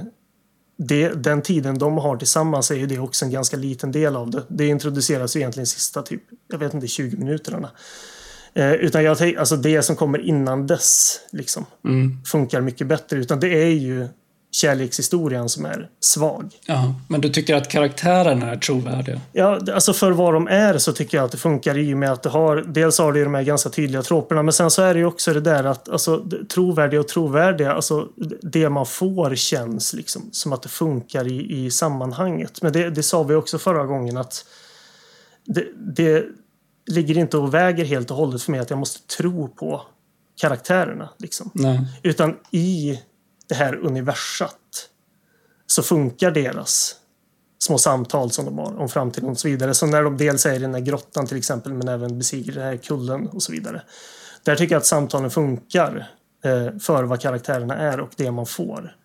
[0.78, 4.30] det, den tiden de har tillsammans är ju det också en ganska liten del av
[4.30, 4.44] det.
[4.48, 7.70] Det introduceras ju egentligen sista typ, jag vet inte, 20 minuterna.
[8.56, 12.18] Eh, utan jag alltså det som kommer innan dess liksom, mm.
[12.26, 13.18] funkar mycket bättre.
[13.18, 14.08] Utan det är ju
[14.54, 16.52] kärlekshistorien som är svag.
[16.66, 19.22] Ja, men du tycker att karaktärerna är trovärdiga?
[19.32, 22.12] Ja, alltså för vad de är så tycker jag att det funkar i och med
[22.12, 24.94] att det har, dels har det de här ganska tydliga troperna, men sen så är
[24.94, 28.08] det ju också det där att alltså, trovärdiga och trovärdiga, alltså
[28.42, 32.62] det man får känns liksom som att det funkar i, i sammanhanget.
[32.62, 34.46] Men det, det sa vi också förra gången att
[35.46, 36.24] det, det
[36.86, 39.82] ligger inte och väger helt och hållet för mig att jag måste tro på
[40.36, 41.10] karaktärerna.
[41.18, 41.52] Liksom.
[42.04, 43.00] Utan i
[43.48, 44.90] det här universat
[45.68, 46.96] så funkar deras
[47.60, 49.74] små samtal som de har om framtiden och så vidare.
[49.74, 52.64] Så när de dels är i den här grottan till exempel men även besiger den
[52.64, 53.82] här kullen och så vidare.
[54.44, 56.12] Där tycker jag att samtalen funkar
[56.44, 58.96] eh, för vad karaktärerna är och det man får.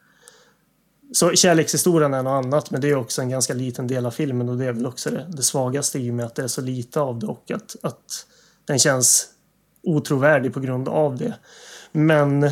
[1.12, 4.48] Så kärlekshistorien är något annat, men det är också en ganska liten del av filmen
[4.48, 6.60] och det är väl också det, det svagaste i och med att det är så
[6.60, 8.26] lite av det och att, att
[8.64, 9.28] den känns
[9.82, 11.34] otrovärdig på grund av det.
[11.92, 12.50] Men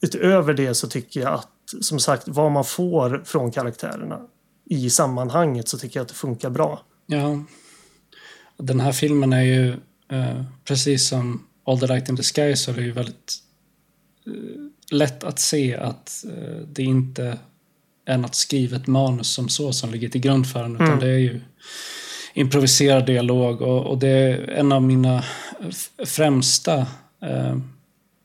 [0.00, 1.48] utöver det så tycker jag att
[1.80, 4.20] som sagt vad man får från karaktärerna
[4.64, 6.82] i sammanhanget så tycker jag att det funkar bra.
[7.06, 7.44] Ja.
[8.56, 9.70] Den här filmen är ju
[10.10, 13.34] eh, precis som All the Light in the Sky så är det ju väldigt
[14.26, 17.38] eh, lätt att se att eh, det inte
[18.06, 20.74] är något skrivet manus som så som ligger till grund för den.
[20.74, 21.00] Utan mm.
[21.00, 21.40] det är ju
[22.34, 25.24] improviserad dialog och, och, det är en av mina
[26.06, 26.86] främsta,
[27.22, 27.58] eh,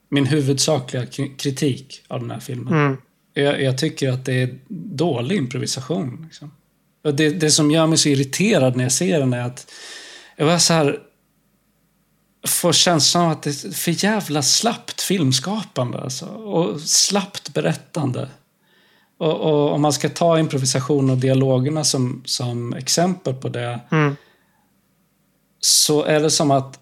[0.10, 1.06] min huvudsakliga
[1.38, 2.74] kritik av den här filmen.
[2.74, 2.98] Mm.
[3.34, 6.22] Jag, jag, tycker att det är dålig improvisation.
[6.24, 6.52] Liksom.
[7.04, 9.72] Och det, det som gör mig så irriterad när jag ser den är att
[10.38, 11.00] jag var så här
[12.48, 16.02] får känslan av att det är för jävla slappt filmskapande.
[16.02, 16.26] Alltså.
[16.26, 18.30] Och slappt berättande.
[19.18, 23.80] Och, och, om man ska ta improvisation och dialogerna som, som exempel på det.
[23.92, 24.16] Mm.
[25.60, 26.80] Så är det som att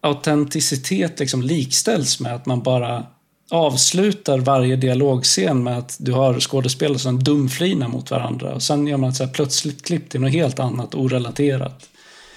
[0.00, 3.06] autenticitet liksom likställs med att man bara
[3.50, 8.54] avslutar varje dialogscen med att du har skådespelare som dumflinar mot varandra.
[8.54, 11.88] Och sen gör man ett så plötsligt klipp till något helt annat, orelaterat.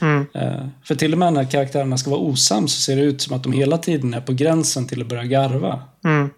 [0.02, 0.26] Mm.
[0.34, 3.36] Eh, för till och med när karaktärerna ska vara osams så ser det ut som
[3.36, 5.82] att de hela tiden är på gränsen till att börja garva.
[6.06, 6.30] Mm.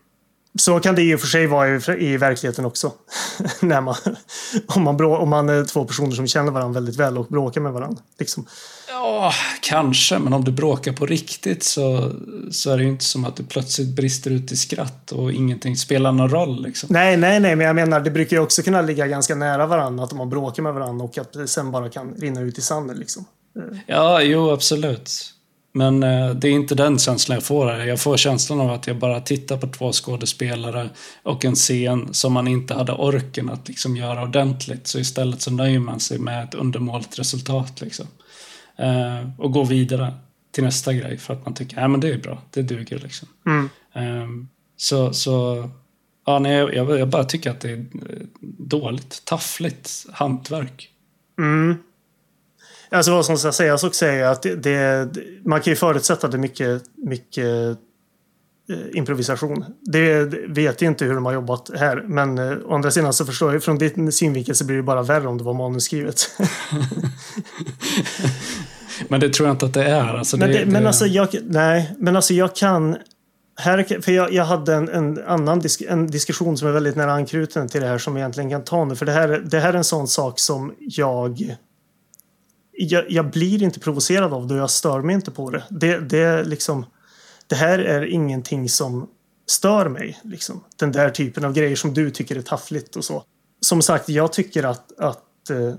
[0.60, 2.92] Så kan det i och för sig vara i, i verkligheten också.
[3.60, 3.96] när man,
[4.68, 7.74] om, man om man är två personer som känner varandra väldigt väl och bråkar med
[7.74, 8.02] varandra.
[8.20, 8.46] Liksom.
[8.90, 10.20] Ja, kanske.
[10.20, 12.12] Men om du bråkar på riktigt så,
[12.52, 15.76] så är det ju inte som att du plötsligt brister ut i skratt och ingenting
[15.76, 16.64] spelar någon roll.
[16.64, 16.90] Liksom.
[16.92, 20.04] Nej, nej, nej, men jag menar det brukar ju också kunna ligga ganska nära varandra.
[20.04, 22.98] Att man bråkar med varandra och att det sen bara kan rinna ut i sanden.
[22.98, 23.26] Liksom.
[23.88, 25.34] Ja, jo, absolut.
[25.74, 27.86] Men eh, det är inte den känslan jag får här.
[27.86, 30.90] Jag får känslan av att jag bara tittar på två skådespelare
[31.24, 34.88] och en scen som man inte hade orken att liksom göra ordentligt.
[34.88, 37.82] Så istället så nöjer man sig med ett undermåligt resultat.
[37.82, 38.08] Liksom.
[38.78, 40.14] Eh, och går vidare
[40.52, 43.00] till nästa grej för att man tycker att det är bra, det duger.
[43.00, 43.28] Liksom.
[43.46, 43.70] Mm.
[43.94, 44.28] Eh,
[44.78, 45.70] så, så
[46.26, 47.86] ja, nej, jag, jag bara tycker att det är
[48.58, 50.90] dåligt, taffligt hantverk.
[51.40, 51.78] Mm.
[52.90, 55.10] Alltså vad som ska sägas också är att det, det,
[55.46, 57.78] man kan ju förutsätta det mycket, mycket eh,
[58.94, 59.66] improvisation.
[59.82, 62.04] Det vet jag inte hur de har jobbat här.
[62.08, 65.02] Men eh, å andra sidan så förstår jag från din synvinkel så blir det bara
[65.02, 66.30] värre om det var manusskrivet.
[69.08, 70.18] men det tror jag inte att det är.
[70.18, 72.98] Alltså, men, det, det, men alltså jag, nej, men alltså jag kan
[73.56, 77.14] här, för jag, jag hade en, en annan disk, en diskussion som är väldigt nära
[77.14, 78.96] anknuten till det här som vi egentligen kan ta nu.
[78.96, 81.56] För det här, det här är en sån sak som jag
[82.78, 85.64] jag, jag, blir inte provocerad av det och jag stör mig inte på det.
[85.70, 86.86] Det, det, liksom,
[87.48, 89.10] det här är ingenting som
[89.48, 90.20] stör mig.
[90.24, 90.64] Liksom.
[90.76, 93.24] Den där typen av grejer som du tycker är taffligt och så.
[93.62, 95.74] Som sagt, jag tycker att, att eh,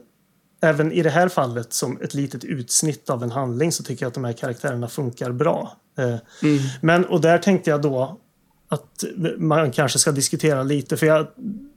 [0.62, 4.09] även i det här fallet som ett litet utsnitt av en handling så tycker jag
[4.09, 5.76] att de här karaktärerna funkar bra.
[5.99, 6.05] Eh,
[6.42, 6.59] mm.
[6.82, 8.20] Men, och där tänkte jag då
[8.68, 9.05] att
[9.38, 11.26] man kanske ska diskutera lite, för jag,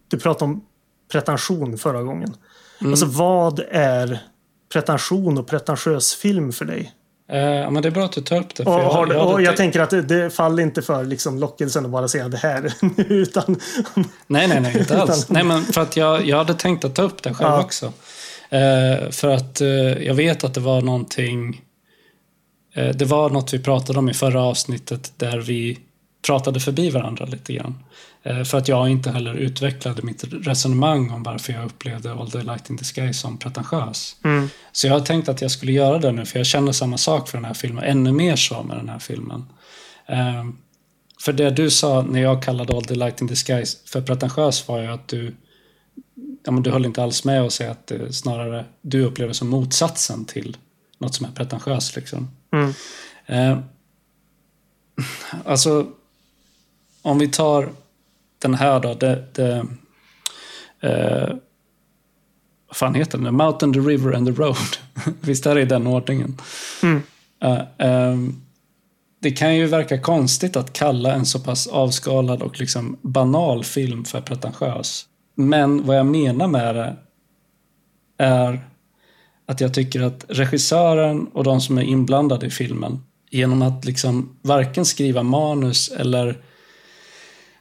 [0.08, 0.66] du pratade om
[1.12, 2.34] pretension förra gången.
[2.80, 2.94] Mm.
[2.94, 4.20] Alltså vad är
[4.74, 6.94] pretension och pretentiös film för dig?
[7.30, 8.64] Ja, men det är bra att du tar upp det.
[8.64, 11.86] och, jag, har, jag, och jag tänker att det, det, faller inte för liksom lockelsen
[11.86, 12.74] att bara säga det här.
[12.98, 13.60] utan,
[14.28, 15.30] nej, nej, nej, inte alls.
[15.30, 17.64] nej, men för att jag, jag hade tänkt att ta upp det själv ja.
[17.64, 17.94] också.
[18.50, 19.68] Eh, för att eh,
[20.08, 21.62] jag vet att det var någonting...
[22.74, 25.80] Eh, det var något vi pratade om i förra avsnittet där vi
[26.28, 27.84] pratade förbi varandra lite grann.
[28.28, 32.42] Eh, för att jag inte heller utvecklade mitt resonemang om varför jag upplevde All the
[32.42, 34.16] Light in the Sky som pretentiös.
[34.24, 34.50] Mm.
[34.72, 37.30] Så jag har tänkt att jag skulle göra det nu, för jag känner samma sak
[37.30, 37.84] för den här filmen.
[37.84, 39.46] Ännu mer så med den här filmen.
[40.08, 40.58] Um,
[41.22, 44.68] för det du sa när jag kallade All the Light in the Sky för pretentiös
[44.68, 45.36] var ju att du
[46.44, 49.50] ja, men du höll inte alls med och säga att det snarare du upplever som
[49.50, 50.58] motsatsen till
[50.98, 51.96] något som är pretentiöst.
[51.96, 52.32] Liksom.
[52.54, 52.74] Mm.
[53.30, 53.64] Uh,
[55.46, 55.88] alltså,
[57.02, 57.70] om vi tar
[58.40, 59.66] den här då, det, det
[60.82, 61.36] eh,
[62.68, 63.26] vad fan heter den?
[63.26, 64.78] The Mountain, the River and the Road.
[65.22, 66.38] Visst är det i den ordningen?
[66.84, 67.02] Mm.
[67.44, 68.42] Uh, um,
[69.20, 74.06] det kan ju verka konstigt att kalla en så pass avskalad och liksom banal film
[74.06, 75.06] för pretentiös.
[75.36, 76.96] Men vad jag menar med det
[78.18, 78.68] är
[79.46, 84.38] att jag tycker att regissören och de som är inblandade i filmen genom att liksom
[84.42, 86.42] varken skriva manus eller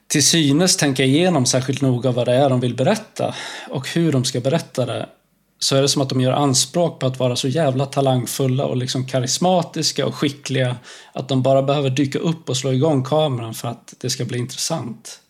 [0.09, 3.35] till synes tänka igenom särskilt noga vad det är de vill berätta
[3.71, 5.09] och hur de ska berätta det
[5.59, 8.77] så är det som att de gör anspråk på att vara så jävla talangfulla och
[8.77, 10.77] liksom karismatiska och skickliga
[11.13, 14.39] att de bara behöver dyka upp och slå igång kameran för att det ska bli
[14.39, 15.21] intressant.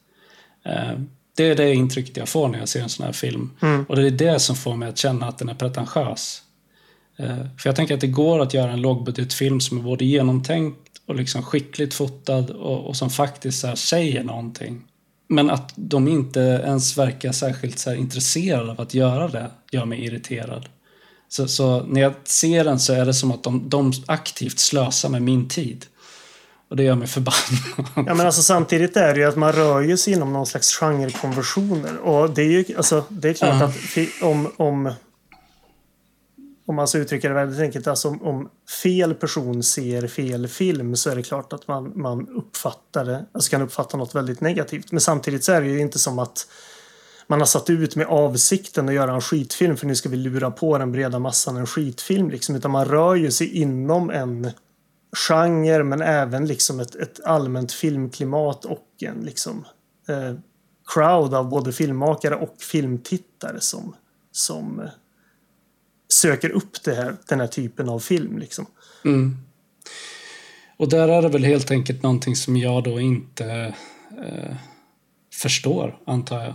[0.64, 0.98] Eh,
[1.36, 3.50] det är det intrycket jag får när jag ser en sån här film.
[3.62, 3.84] Mm.
[3.88, 6.42] Och det är det som får mig att känna att den är pretentiös.
[7.16, 10.85] Eh, för jag tänker att det går att göra en lågbudgetfilm som är både genomtänkt
[11.06, 14.82] och liksom skickligt fotad och, och som faktiskt så säger någonting.
[15.28, 20.04] Men att de inte ens verkar särskilt så intresserade av att göra det gör mig
[20.04, 20.68] irriterad.
[21.28, 25.08] Så, så, när jag ser den så är det som att de, de aktivt slösar
[25.08, 25.86] med min tid.
[26.70, 28.06] Och det gör mig förbannad.
[28.06, 31.98] Ja, men alltså, samtidigt är det ju att man rör sig inom någon slags genrekonversioner.
[31.98, 33.62] Och det är ju alltså, det är klart uh.
[33.62, 34.92] att om, om
[36.66, 38.50] om man ska uttrycker det väldigt enkelt, alltså om, om,
[38.82, 43.50] fel person ser fel film så är det klart att man, man uppfattar det, alltså
[43.50, 44.92] kan uppfatta något väldigt negativt.
[44.92, 46.46] Men samtidigt så är det ju inte som att
[47.26, 50.50] man har satt ut med avsikten att göra en skitfilm för nu ska vi lura
[50.50, 54.50] på den breda massan en skitfilm liksom, utan man rör ju sig inom en
[55.16, 59.64] genre men även liksom ett, ett allmänt filmklimat och en liksom
[60.08, 60.34] eh,
[60.94, 63.96] crowd av både filmmakare och filmtittare som,
[64.32, 64.88] som eh,
[66.08, 68.38] söker upp det här, den här typen av film.
[68.38, 68.66] Liksom.
[69.04, 69.36] Mm.
[70.76, 73.74] Och där är det väl helt enkelt någonting som jag då inte
[74.26, 74.56] eh,
[75.42, 76.54] förstår, antar jag.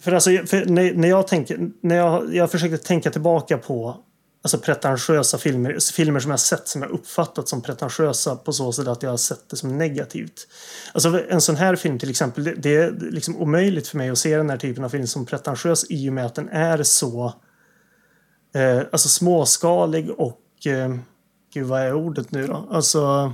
[0.00, 4.04] För alltså, för när, när jag tänker, när jag, jag försökte tänka tillbaka på
[4.42, 8.88] alltså pretentiösa filmer, filmer som jag sett som jag uppfattat som pretentiösa på så sätt
[8.88, 10.48] att jag har sett det som negativt.
[10.92, 14.18] Alltså en sån här film till exempel, det, det är liksom omöjligt för mig att
[14.18, 17.34] se den här typen av film som pretentiös i och med att den är så
[18.52, 20.96] eh, alltså småskalig och eh,
[21.52, 22.68] gud vad är ordet nu då?
[22.70, 23.32] Alltså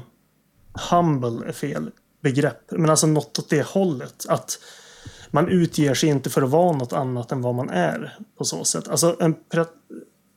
[0.90, 1.90] humble är fel
[2.20, 4.26] begrepp, men alltså något åt det hållet.
[4.28, 4.58] Att
[5.30, 8.64] man utger sig inte för att vara något annat än vad man är på så
[8.64, 8.88] sätt.
[8.88, 9.64] Alltså en pre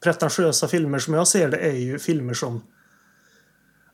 [0.03, 2.61] pretentiösa filmer som jag ser det är ju filmer som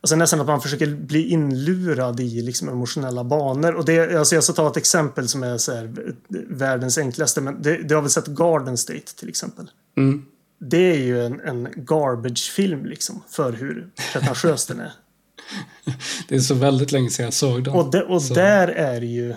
[0.00, 3.74] Alltså nästan att man försöker bli inlurad i liksom emotionella banor.
[3.74, 6.14] Och det, alltså jag ska ta ett exempel som är så här,
[6.48, 7.40] världens enklaste.
[7.40, 9.70] Men det, det har väl sett Garden State till exempel.
[9.96, 10.26] Mm.
[10.58, 13.22] Det är ju en, en garbage-film liksom.
[13.28, 14.92] För hur pretentiös den är.
[16.28, 17.74] Det är så väldigt länge sedan jag såg den.
[17.74, 19.34] Och, de, och där är ju...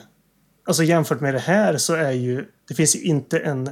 [0.65, 2.45] Alltså jämfört med det här så är ju...
[2.67, 3.69] Det finns ju inte en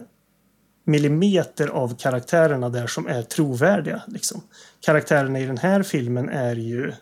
[0.86, 4.02] millimeter av karaktärerna där som är trovärdiga.
[4.08, 4.42] Liksom.
[4.80, 6.94] Karaktärerna i den här filmen är ju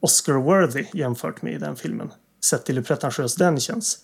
[0.00, 2.10] Oscar-worthy jämfört med i den filmen.
[2.50, 3.98] Sett till hur pretentiös den känns.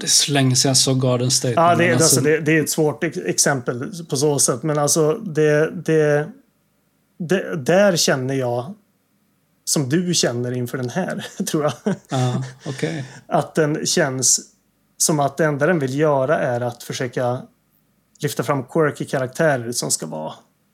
[0.00, 1.54] Det så sedan jag såg Garden State.
[1.54, 4.62] Ja, det, alltså, alltså, det, det, är ett svårt exempel på så sätt.
[4.62, 6.28] Men alltså det, det,
[7.18, 8.74] det, där känner jag
[9.64, 11.94] som du känner inför den här, tror jag.
[12.08, 13.02] Ja, okay.
[13.26, 14.40] Att den känns
[14.96, 17.42] som att det enda den vill göra är att försöka
[18.22, 20.32] lyfta fram quirky karaktärer som ska vara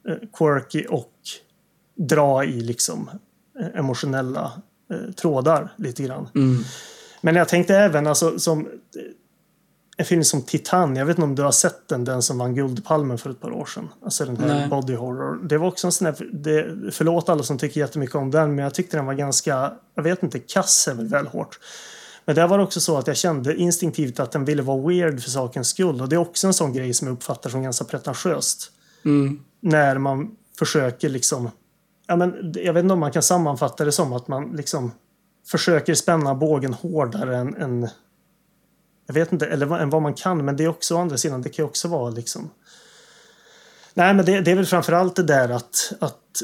[0.08, 1.12] eh, quirky och
[1.96, 3.10] dra i liksom
[3.60, 4.52] eh, emotionella
[4.92, 6.28] eh, trådar lite grann.
[6.34, 6.64] Mm.
[7.20, 8.68] Men jag tänkte även alltså som
[10.00, 12.54] en film som Titan, jag vet inte om du har sett den, den som vann
[12.54, 13.88] Guldpalmen för ett par år sedan.
[14.04, 14.68] Alltså den här Nej.
[14.68, 15.48] body horror.
[15.48, 18.62] Det var också en sån här, det, förlåt alla som tycker jättemycket om den, men
[18.62, 21.58] jag tyckte den var ganska, jag vet inte, kass är väl väl hårt.
[22.24, 25.22] Men där var det också så att jag kände instinktivt att den ville vara weird
[25.22, 26.00] för sakens skull.
[26.00, 28.72] Och det är också en sån grej som jag uppfattar som ganska pretentiöst.
[29.04, 29.40] Mm.
[29.60, 31.50] När man försöker liksom,
[32.06, 34.92] ja men jag vet inte om man kan sammanfatta det som att man liksom
[35.50, 37.88] försöker spänna bågen hårdare än, än
[39.06, 40.44] jag vet inte, eller än vad man kan.
[40.44, 42.50] Men det är också å andra sidan, det kan ju också vara liksom
[43.98, 46.42] Nej, men det, det är väl framförallt det där att, att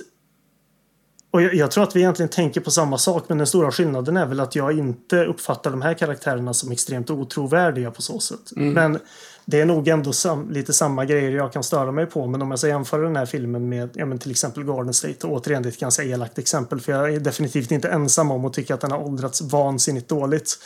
[1.34, 4.16] och jag, jag, tror att vi egentligen tänker på samma sak, men den stora skillnaden
[4.16, 8.52] är väl att jag inte uppfattar de här karaktärerna som extremt otrovärdiga på så sätt.
[8.56, 8.72] Mm.
[8.72, 8.98] Men
[9.44, 12.26] det är nog ändå sam, lite samma grejer jag kan störa mig på.
[12.26, 15.26] Men om jag ska jämföra den här filmen med ja, men till exempel Garden State,
[15.26, 18.44] och återigen det är ett ganska elakt exempel, för jag är definitivt inte ensam om
[18.44, 20.58] att tycka att den har åldrats vansinnigt dåligt.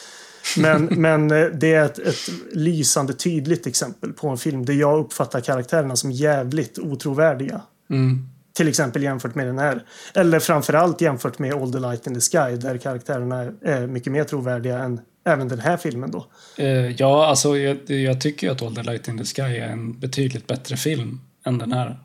[0.59, 5.01] Men, men eh, det är ett, ett lysande tydligt exempel på en film där jag
[5.01, 7.61] uppfattar karaktärerna som jävligt otrovärdiga.
[7.91, 8.29] Mm.
[8.59, 9.85] Till exempel jämfört med den här.
[10.15, 14.25] Eller framförallt jämfört med All the light in the sky där karaktärerna är mycket mer
[14.25, 16.27] trovärdiga än även den här filmen då.
[16.57, 19.99] Eh, ja, alltså jag, jag tycker att All the light in the sky är en
[19.99, 21.99] betydligt bättre film än den här.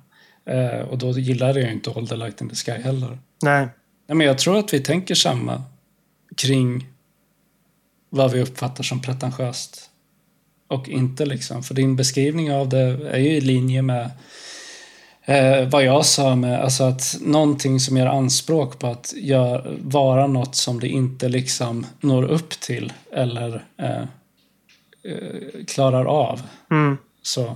[0.46, 3.20] Eh, och då gillar jag inte All the light in the sky heller.
[3.42, 3.68] Nej.
[4.08, 5.64] Nej, men jag tror att vi tänker samma
[6.38, 6.88] kring
[8.10, 9.90] vad vi uppfattar som pretentiöst.
[10.68, 14.10] Och inte liksom, för din beskrivning av det är ju i linje med
[15.26, 20.28] eh, vad jag sa med alltså att någonting som gör anspråk på att gör, vara
[20.28, 24.02] något som det inte liksom når upp till eller eh,
[25.04, 26.42] eh, klarar av.
[26.72, 26.98] Mm.
[27.22, 27.56] Så,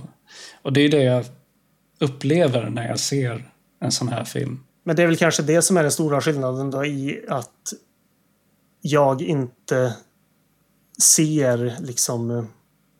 [0.62, 1.24] och det är det jag
[1.98, 3.50] upplever när jag ser
[3.80, 4.64] en sån här film.
[4.84, 7.72] Men det är väl kanske det som är den stora skillnaden då i att
[8.80, 9.94] jag inte
[11.02, 12.48] ser liksom,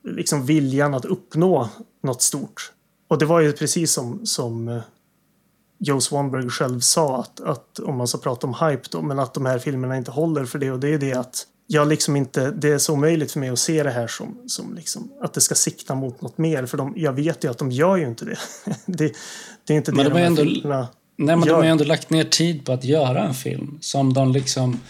[0.05, 1.69] liksom viljan att uppnå
[2.03, 2.73] något stort.
[3.09, 4.81] Och det var ju precis som, som eh,
[5.79, 9.35] Joe Swanberg själv sa att, att om man ska prata om hype då, men att
[9.35, 12.51] de här filmerna inte håller för det och det är det att jag liksom inte,
[12.51, 15.41] det är så omöjligt för mig att se det här som, som liksom, att det
[15.41, 18.25] ska sikta mot något mer för de, jag vet ju att de gör ju inte
[18.25, 18.39] det.
[18.87, 19.13] det,
[19.65, 21.47] det är inte Men det de de här ändå- filmerna Nej, men gör.
[21.47, 24.81] de har ju ändå lagt ner tid på att göra en film som de liksom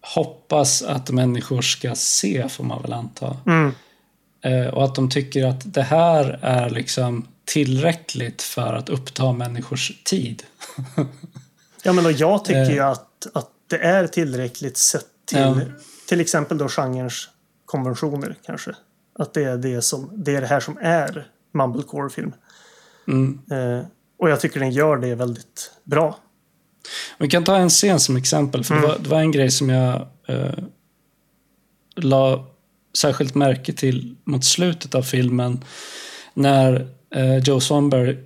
[0.00, 3.36] hoppas att människor ska se, får man väl anta.
[3.46, 3.72] Mm.
[4.44, 9.92] Eh, och att de tycker att det här är liksom tillräckligt för att uppta människors
[10.04, 10.42] tid.
[11.82, 12.74] Ja, men och jag tycker Eh.
[12.74, 15.60] ju att, att det är tillräckligt sett till Ja.
[16.08, 17.28] till exempel då genrens
[17.64, 18.70] konventioner kanske.
[19.18, 22.32] Att det är det, som, det är det här som är mumblecore-film.
[23.08, 23.40] Mm.
[23.50, 23.86] Eh,
[24.18, 26.18] och jag tycker den gör det väldigt bra.
[27.18, 28.82] Vi kan ta en scen som exempel, för mm.
[28.82, 30.58] det, var, det, var, en grej som jag eh,
[31.96, 32.46] la
[32.98, 35.64] särskilt märke till mot slutet av filmen.
[36.34, 36.86] När eh,
[37.44, 38.16] Joe Swanberg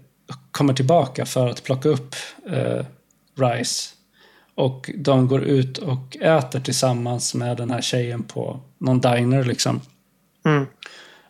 [0.51, 2.14] kommer tillbaka för att plocka upp
[2.51, 2.85] eh,
[3.37, 3.91] Rice.
[4.55, 9.80] Och de går ut och äter tillsammans med den här tjejen på någon diner liksom.
[10.45, 10.66] Mm.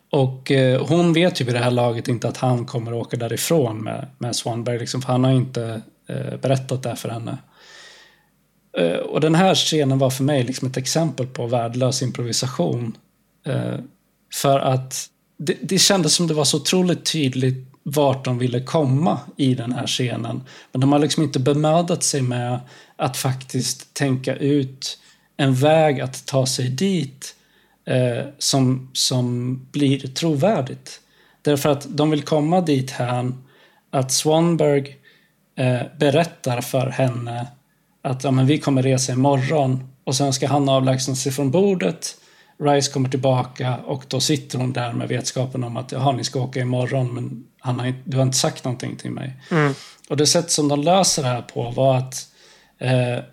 [0.09, 3.83] Och eh, hon vet ju vid det här laget inte att han kommer åka därifrån
[3.83, 4.79] med, med Swanberg.
[4.79, 7.37] Liksom, för han har inte eh, berättat det för henne.
[8.77, 12.97] Eh, och den här scenen var för mig liksom ett exempel på värdelös improvisation.
[13.45, 13.75] Eh,
[14.33, 15.09] för att
[15.45, 19.71] det, det kändes som det var så otroligt tydligt vart de ville komma i den
[19.71, 20.43] här scenen.
[20.71, 22.59] Men de har liksom inte bemödat sig med
[22.95, 24.99] att faktiskt tänka ut
[25.37, 27.35] en väg att ta sig dit
[27.85, 30.99] eh, som, som blir trovärdigt.
[31.41, 33.31] Därför att de vill komma dit här
[33.91, 34.97] att Swanberg
[35.57, 37.47] eh, berättar för henne
[38.01, 42.17] att ja, men vi kommer resa imorgon och sen ska han avlägsna sig från bordet.
[42.63, 46.41] Rice kommer tillbaka och då sitter hon där med vetskapen om att jaha, ni ska
[46.41, 49.33] åka imorgon men han har, du har inte sagt någonting till mig.
[49.51, 49.73] Mm.
[50.09, 52.27] Och det sätt som de löser det här på var att
[52.79, 53.23] eh,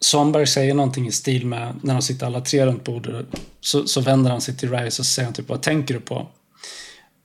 [0.00, 3.26] Svanberg säger någonting i stil med, när de sitter alla tre runt bordet,
[3.60, 6.28] så, så vänder han sig till Rice och säger typ vad tänker du på?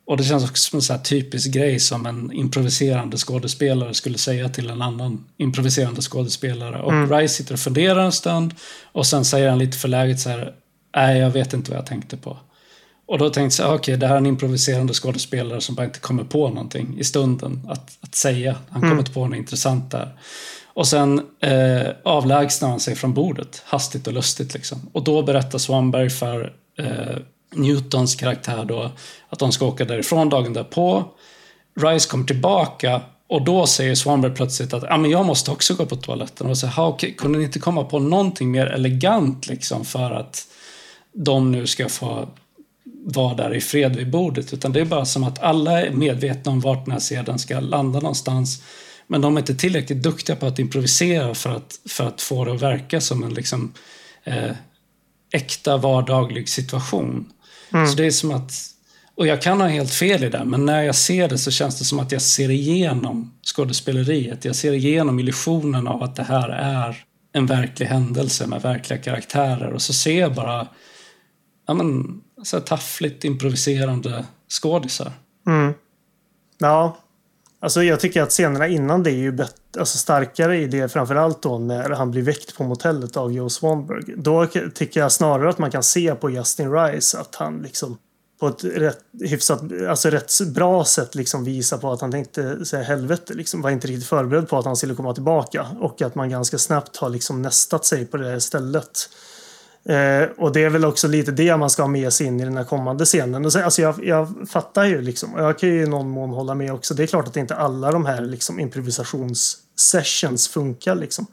[0.08, 4.50] Och det känns också som en så typisk grej som en improviserande skådespelare skulle säga
[4.50, 6.82] till en annan improviserande skådespelare.
[6.82, 7.12] Och mm.
[7.12, 8.56] Rice sitter och funderar en stund
[8.92, 10.54] och sen säger han lite förläget så här,
[10.96, 12.38] nej jag vet inte vad jag tänkte på.
[13.08, 16.00] Och då tänkte jag, okej okay, det här är en improviserande skådespelare som bara inte
[16.00, 18.56] kommer på någonting i stunden att, att säga.
[18.70, 19.00] Han kommer mm.
[19.00, 20.16] inte på något intressant där.
[20.74, 24.54] Och sen eh, avlägsnar han sig från bordet, hastigt och lustigt.
[24.54, 24.90] Liksom.
[24.92, 27.18] Och då berättar Swanberg för eh,
[27.56, 28.92] Newtons karaktär då
[29.30, 31.04] att de ska åka därifrån dagen därpå.
[31.82, 35.86] Rice kommer tillbaka och då säger Swanberg plötsligt att ah, men jag måste också gå
[35.86, 36.48] på toaletten.
[36.48, 40.48] Och säger, okay, kunde ni inte komma på någonting mer elegant liksom för att
[41.16, 42.30] de nu ska få
[43.06, 44.54] vara där i fred vid bordet?
[44.54, 47.60] Utan det är bara som att alla är medvetna om vart den här sedeln ska
[47.60, 48.64] landa någonstans.
[49.08, 52.54] Men de är inte tillräckligt duktiga på att improvisera för att, för att få det
[52.54, 53.74] att verka som en liksom,
[54.24, 54.52] eh,
[55.34, 57.32] äkta vardaglig situation.
[57.74, 57.88] Mm.
[57.88, 58.52] Så det är som att,
[59.16, 61.80] och jag kan ha helt fel i det, men när jag ser det så känns
[61.80, 64.46] det som att jag ser igenom skådespeleriet.
[64.46, 66.98] Jag ser igenom illusionen av att det här är
[67.34, 70.68] en verklig händelse med verkliga karaktärer och så ser jag bara
[71.66, 75.12] ja, men, så taffligt improviserande skådisar.
[75.48, 75.74] Mm.
[76.58, 76.98] Ja,
[77.60, 81.42] Alltså jag tycker att scenerna innan det är ju bättre, alltså starkare i det framförallt
[81.42, 84.04] då när han blir väckt på motellet av Joe Swanberg.
[84.18, 87.98] Då tycker jag snarare att man kan se på Justin Rice att han liksom
[88.40, 92.84] på ett rätt, hyfsat, alltså rätt bra sätt liksom visar på att han tänkte säga
[92.84, 96.30] helvete, liksom var inte riktigt förberedd på att han skulle komma tillbaka och att man
[96.30, 99.10] ganska snabbt har liksom nästat sig på det här stället.
[99.90, 102.44] Eh, och det är väl också lite det man ska ha med sig in i
[102.44, 103.46] den här kommande scenen.
[103.46, 106.74] Alltså jag, jag fattar ju liksom, och jag kan ju i någon mån hålla med
[106.74, 106.94] också.
[106.94, 111.28] Det är klart att inte alla de här liksom improvisationssessions funkar liksom.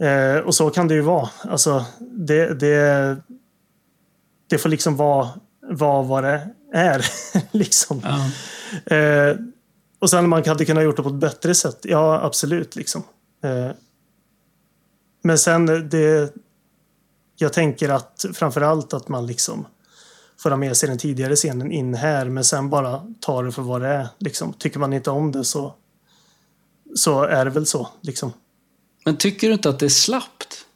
[0.00, 1.28] Eh, och så kan det ju vara.
[1.42, 3.16] Alltså det, det,
[4.48, 5.28] det får liksom vara,
[5.70, 7.06] vara vad det är.
[7.50, 8.02] liksom.
[8.04, 8.96] Ja.
[8.96, 9.36] Eh,
[9.98, 11.78] och sen man hade kunnat gjort det på ett bättre sätt.
[11.82, 13.02] Ja, absolut liksom.
[13.44, 13.70] Eh,
[15.22, 16.34] men sen det
[17.42, 19.66] jag tänker att framförallt att man liksom
[20.38, 23.62] får ha med sig den tidigare scenen in här men sen bara tar det för
[23.62, 24.08] vad det är.
[24.18, 24.52] Liksom.
[24.52, 25.74] Tycker man inte om det så,
[26.94, 27.88] så är det väl så.
[28.00, 28.32] Liksom.
[29.04, 30.66] Men tycker du inte att det är slappt?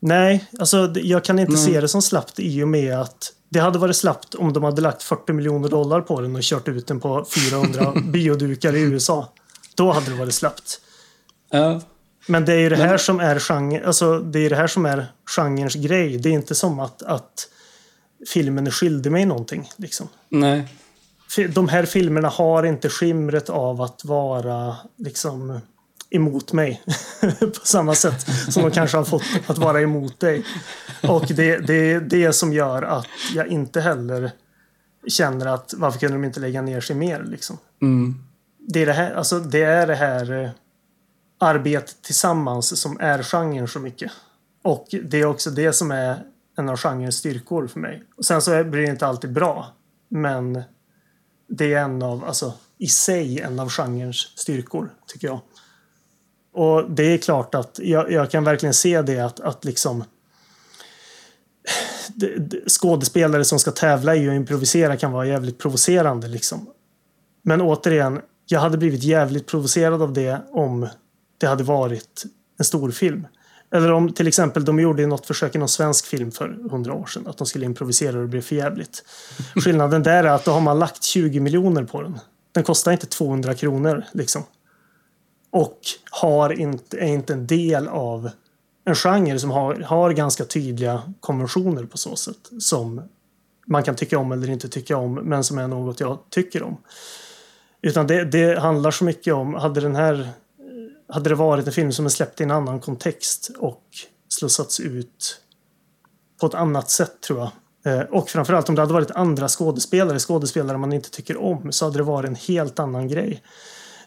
[0.00, 1.64] Nej, alltså jag kan inte Nej.
[1.64, 4.82] se det som slappt i och med att det hade varit slappt om de hade
[4.82, 9.32] lagt 40 miljoner dollar på den och kört ut den på 400 biodukar i USA.
[9.74, 10.80] Då hade det varit slappt.
[11.50, 11.80] Ja.
[12.26, 12.98] Men det är ju det här Men...
[12.98, 15.06] som är genre, alltså det är det här som är
[15.36, 16.18] genrens grej.
[16.18, 17.48] Det är inte som att, att
[18.28, 19.70] filmen är skyldig mig någonting.
[19.76, 20.08] Liksom.
[20.28, 20.68] Nej.
[21.48, 25.60] De här filmerna har inte skimret av att vara liksom
[26.10, 26.82] emot mig
[27.40, 30.44] på samma sätt som de kanske har fått att vara emot dig.
[31.02, 34.30] Och det, det är det som gör att jag inte heller
[35.06, 37.58] känner att varför kunde de inte lägga ner sig mer liksom.
[37.82, 38.14] Mm.
[38.58, 40.52] Det är det här, alltså det är det här
[41.40, 44.12] arbete tillsammans som är genren så mycket.
[44.62, 46.24] Och det är också det som är
[46.58, 48.04] en av genrens styrkor för mig.
[48.16, 49.74] Och sen så blir det inte alltid bra.
[50.08, 50.62] Men
[51.48, 55.40] det är en av, alltså i sig en av genrens styrkor, tycker jag.
[56.52, 60.04] Och det är klart att jag, jag kan verkligen se det att, att liksom
[62.68, 66.66] skådespelare som ska tävla i att improvisera kan vara jävligt provocerande liksom.
[67.42, 70.88] Men återigen, jag hade blivit jävligt provocerad av det om
[71.40, 72.24] det hade varit
[72.58, 73.26] en stor film.
[73.72, 77.06] Eller om till exempel de gjorde något försök i någon svensk film för hundra år
[77.06, 77.26] sedan.
[77.26, 79.04] Att de skulle improvisera och det blev förjävligt.
[79.54, 82.18] Skillnaden där är att då har man lagt 20 miljoner på den.
[82.52, 84.42] Den kostar inte 200 kronor liksom.
[85.50, 85.78] Och
[86.10, 88.30] har inte, är inte en del av
[88.84, 92.50] en genre som har, har ganska tydliga konventioner på så sätt.
[92.60, 93.02] Som
[93.66, 96.76] man kan tycka om eller inte tycka om, men som är något jag tycker om.
[97.82, 100.28] Utan det, det handlar så mycket om, hade den här
[101.12, 103.82] hade det varit en film som är släppt i en annan kontext och
[104.28, 105.40] slussats ut
[106.40, 107.50] på ett annat sätt tror jag.
[107.84, 111.84] Eh, och framförallt om det hade varit andra skådespelare, skådespelare man inte tycker om, så
[111.84, 113.42] hade det varit en helt annan grej.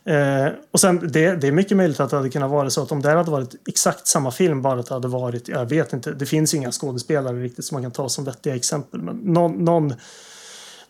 [0.06, 2.92] Eh, och sen, det, det, är mycket möjligt att det hade kunnat vara så att
[2.92, 6.12] om det hade varit exakt samma film, bara att det hade varit, jag vet inte,
[6.12, 9.66] det finns ju inga skådespelare riktigt som man kan ta som vettiga exempel, men någon,
[9.66, 9.94] någon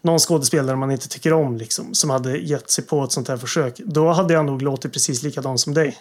[0.03, 3.37] någon skådespelare man inte tycker om liksom, som hade gett sig på ett sånt här
[3.37, 5.97] försök, då hade jag nog låtit precis likadan som dig.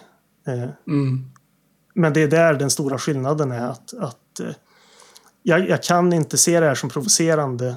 [0.47, 1.31] Eh, mm.
[1.95, 4.55] Men det är där den stora skillnaden är att, att eh,
[5.43, 7.67] jag, jag, kan inte se det här som provocerande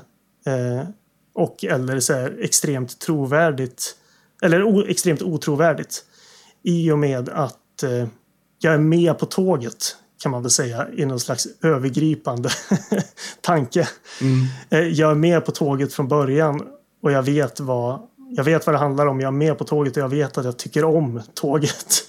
[0.47, 0.89] eh,
[1.35, 3.97] och eller så här, extremt trovärdigt
[4.43, 6.05] eller o, extremt otrovärdigt
[6.63, 8.09] i och med att eh,
[8.59, 12.49] jag är med på tåget kan man väl säga i någon slags övergripande
[13.41, 13.89] tanke.
[14.21, 14.47] Mm.
[14.71, 16.63] Eh, jag är med på tåget från början
[17.03, 18.01] och jag vet vad
[18.31, 19.21] jag vet vad det handlar om.
[19.21, 21.95] Jag är med på tåget och jag vet att jag tycker om tåget.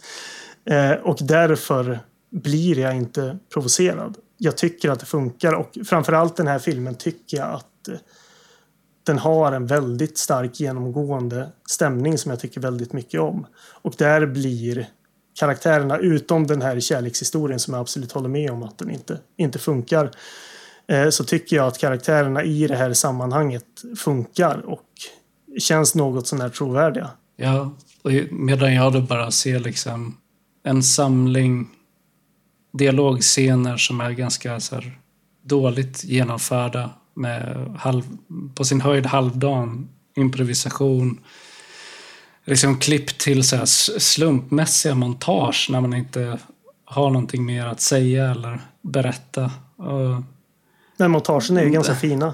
[0.69, 1.99] Eh, och därför
[2.31, 4.17] blir jag inte provocerad.
[4.37, 7.95] Jag tycker att det funkar och framförallt den här filmen tycker jag att eh,
[9.03, 13.47] den har en väldigt stark genomgående stämning som jag tycker väldigt mycket om.
[13.81, 14.87] Och där blir
[15.39, 19.59] karaktärerna, utom den här kärlekshistorien som jag absolut håller med om att den inte, inte
[19.59, 20.11] funkar,
[20.87, 23.65] eh, så tycker jag att karaktärerna i det här sammanhanget
[23.97, 24.83] funkar och
[25.59, 27.09] känns något sånär trovärdiga.
[27.35, 30.17] Ja, och medan jag då bara ser liksom
[30.63, 31.69] en samling
[32.73, 34.99] dialogscener som är ganska så här,
[35.43, 38.03] dåligt genomförda med halv,
[38.55, 41.19] på sin höjd halvdan improvisation
[42.47, 43.65] liksom klipp till så
[43.99, 46.39] slumpmässiga montage när man inte
[46.85, 49.51] har någonting mer att säga eller berätta.
[49.75, 52.33] Och, montagen är ju ganska fina.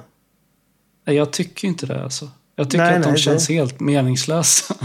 [1.06, 2.30] Jag tycker inte det alltså.
[2.56, 3.54] Jag tycker nej, att de nej, känns det...
[3.54, 4.76] helt meningslösa.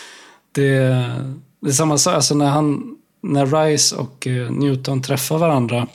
[0.52, 0.78] det,
[1.60, 5.86] det är samma sak, alltså när, han, när Rice och eh, Newton träffar varandra.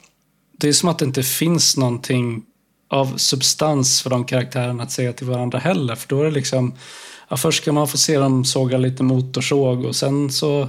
[0.58, 2.44] Det är som att det inte finns någonting
[2.90, 5.96] av substans för de karaktärerna att säga till varandra heller.
[5.96, 6.74] För då är det liksom
[7.30, 10.67] ja, först ska man få se dem såga lite motorsåg och sen så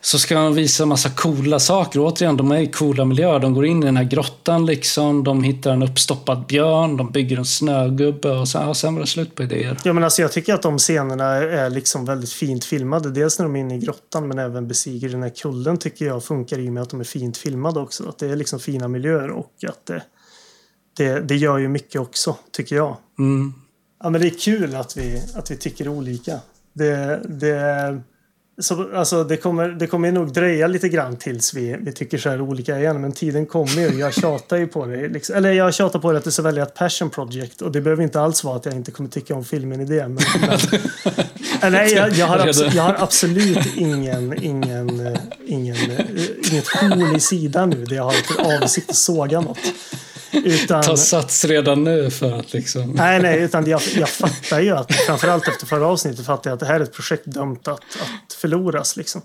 [0.00, 2.00] så ska man visa massa coola saker.
[2.00, 3.38] återigen, de är i coola miljöer.
[3.38, 5.24] De går in i den här grottan liksom.
[5.24, 6.96] De hittar en uppstoppad björn.
[6.96, 9.78] De bygger en snögubbe och sen, och sen var det slut på idéer.
[9.84, 13.10] Ja, men alltså, jag tycker att de scenerna är liksom väldigt fint filmade.
[13.10, 16.24] Dels när de är inne i grottan men även besiger den här kullen tycker jag
[16.24, 18.08] funkar i och med att de är fint filmade också.
[18.08, 20.02] Att det är liksom fina miljöer och att det,
[20.96, 22.96] det, det gör ju mycket också, tycker jag.
[23.18, 23.54] Mm.
[24.02, 26.40] Ja, men det är kul att vi, att vi tycker olika.
[26.72, 28.00] Det, det,
[28.60, 32.30] så, alltså, det, kommer, det kommer nog dröja lite grann tills vi, vi tycker så
[32.30, 33.00] här olika igen.
[33.00, 33.98] Men tiden kommer ju.
[33.98, 35.08] Jag tjatar ju på det.
[35.08, 35.36] Liksom.
[35.36, 37.62] Eller jag tjatar på det att det ska välja ett passion project.
[37.62, 40.08] Och det behöver inte alls vara att jag inte kommer tycka om filmen i det.
[40.08, 40.18] Men,
[41.60, 45.78] men, nej, jag, jag, har absolut, jag har absolut ingen, ingen, ingen,
[46.52, 49.58] inget horn i sidan nu där jag har för avsikt att såga något.
[50.32, 52.90] Utan, Ta sats redan nu för att liksom...
[52.90, 56.60] Nej, nej, utan jag, jag fattar ju att framförallt efter förra avsnittet fattar jag att
[56.60, 58.96] det här är ett projekt dömt att, att förloras.
[58.96, 59.22] Liksom.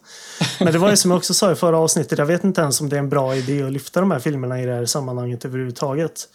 [0.60, 2.82] Men det var ju som jag också sa i förra avsnittet, jag vet inte ens
[2.82, 5.45] om det är en bra idé att lyfta de här filmerna i det här sammanhanget
[5.45, 6.28] överhuvudtaget.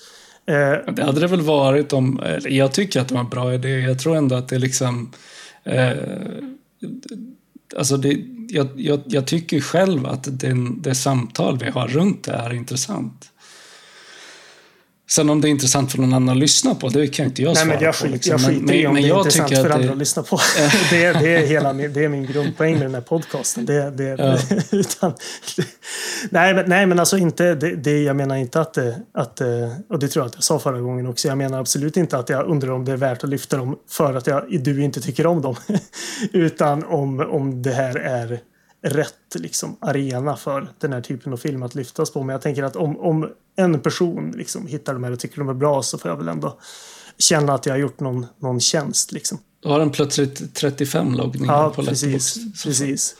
[0.46, 3.80] Eh, det hade det väl varit om, jag tycker att det var en bra idé,
[3.80, 5.12] jag tror ändå att det liksom
[5.64, 5.92] eh,
[7.76, 12.32] Alltså det, jag, jag, jag tycker själv att det, det samtal vi har runt det
[12.32, 13.32] är intressant.
[15.10, 17.56] Sen om det är intressant för någon annan att lyssna på, det kan inte jag
[17.56, 18.12] svara Nej, men jag skit, på.
[18.12, 18.30] Liksom.
[18.30, 19.92] Jag skiter i om men det är intressant för andra det...
[19.92, 20.40] att lyssna på.
[20.90, 23.66] det, är, det, är hela min, det är min grundpoäng med den här podcasten.
[23.66, 24.38] Det, det, ja.
[24.78, 25.14] utan,
[26.30, 28.78] nej, men, nej, men alltså inte, det, det, jag menar inte att,
[29.14, 29.40] att,
[29.90, 32.28] och det tror jag att jag sa förra gången också, jag menar absolut inte att
[32.28, 35.26] jag undrar om det är värt att lyfta dem för att jag, du inte tycker
[35.26, 35.56] om dem.
[36.32, 38.40] utan om, om det här är
[38.82, 42.22] rätt liksom, arena för den här typen av film att lyftas på.
[42.22, 45.48] Men jag tänker att om, om en person liksom, hittar de här och tycker de
[45.48, 46.58] är bra så får jag väl ändå
[47.18, 49.12] känna att jag har gjort någon, någon tjänst.
[49.12, 49.38] Liksom.
[49.60, 53.16] Då har den plötsligt 35 loggningar ja, på precis, precis.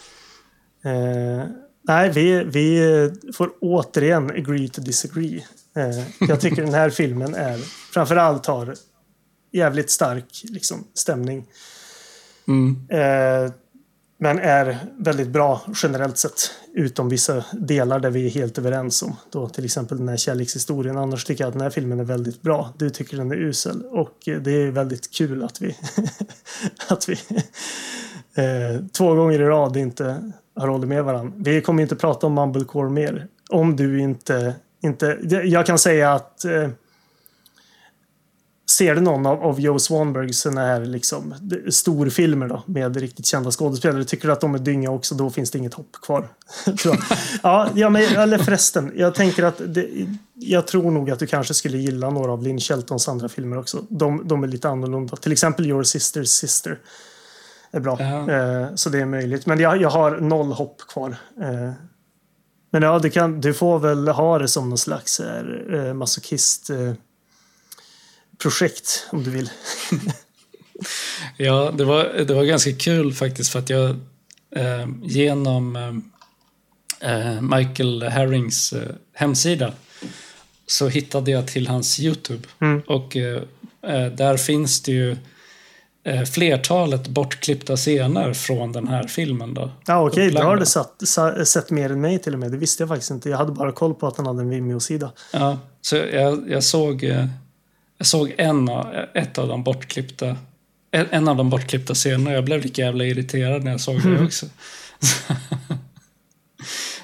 [0.85, 1.45] Eh,
[1.83, 5.45] nej, vi, vi får återigen agree to disagree.
[5.77, 7.59] Eh, jag tycker den här filmen är
[7.93, 8.75] framförallt har
[9.53, 11.47] jävligt stark liksom, stämning.
[12.49, 12.87] Mm.
[12.89, 13.53] Eh,
[14.21, 16.51] men är väldigt bra generellt sett.
[16.73, 19.17] Utom vissa delar där vi är helt överens om.
[19.31, 20.99] Då till exempel den här kärlekshistorien.
[20.99, 22.75] Annars tycker jag att den här filmen är väldigt bra.
[22.79, 23.83] Du tycker den är usel.
[23.83, 25.77] Och eh, det är väldigt kul att vi,
[26.89, 27.13] att vi
[28.43, 31.33] eh, två gånger i rad inte har hållit med varandra.
[31.37, 33.27] Vi kommer inte prata om Mumblecore mer.
[33.51, 34.55] Om du inte...
[34.81, 36.69] inte jag kan säga att eh,
[38.71, 41.35] Ser du någon av, av Joe Swanbergs såna här liksom,
[41.71, 45.51] storfilmer då, med riktigt kända skådespelare, tycker du att de är dynga också, då finns
[45.51, 46.29] det inget hopp kvar.
[47.43, 49.89] ja, ja, men, eller förresten, jag tänker att det,
[50.35, 53.85] jag tror nog att du kanske skulle gilla några av Lynn Sheltons andra filmer också.
[53.89, 55.17] De, de är lite annorlunda.
[55.17, 56.79] Till exempel Your Sister's Sister
[57.71, 58.01] är bra.
[58.01, 59.47] Eh, så det är möjligt.
[59.47, 61.17] Men jag, jag har noll hopp kvar.
[61.41, 61.73] Eh,
[62.71, 66.93] men ja, du, kan, du får väl ha det som någon slags eh, masochist eh,
[68.39, 69.51] projekt om du vill.
[71.37, 73.91] ja, det var, det var ganska kul faktiskt för att jag
[74.57, 75.77] eh, genom
[77.01, 79.73] eh, Michael Herrings eh, hemsida
[80.67, 82.49] så hittade jag till hans YouTube.
[82.61, 82.81] Mm.
[82.87, 83.43] Och eh,
[83.83, 85.17] eh, där finns det ju
[86.05, 89.55] eh, flertalet bortklippta scener från den här filmen.
[89.55, 90.41] Då, ja, Okej, okay.
[90.41, 92.53] du har du sett, sett mer än mig till och med.
[92.53, 93.31] Det visste jag faktiskt inte.
[93.31, 95.13] Jag hade bara koll på att han hade en Vimeo-sida.
[95.33, 97.05] Ja, så jag, jag såg
[97.99, 100.37] jag såg en av, ett av de bortklippta
[100.91, 102.33] en av de bortklippta scenerna.
[102.33, 104.27] Jag blev lika jävla irriterad när jag såg det mm.
[104.27, 104.47] också.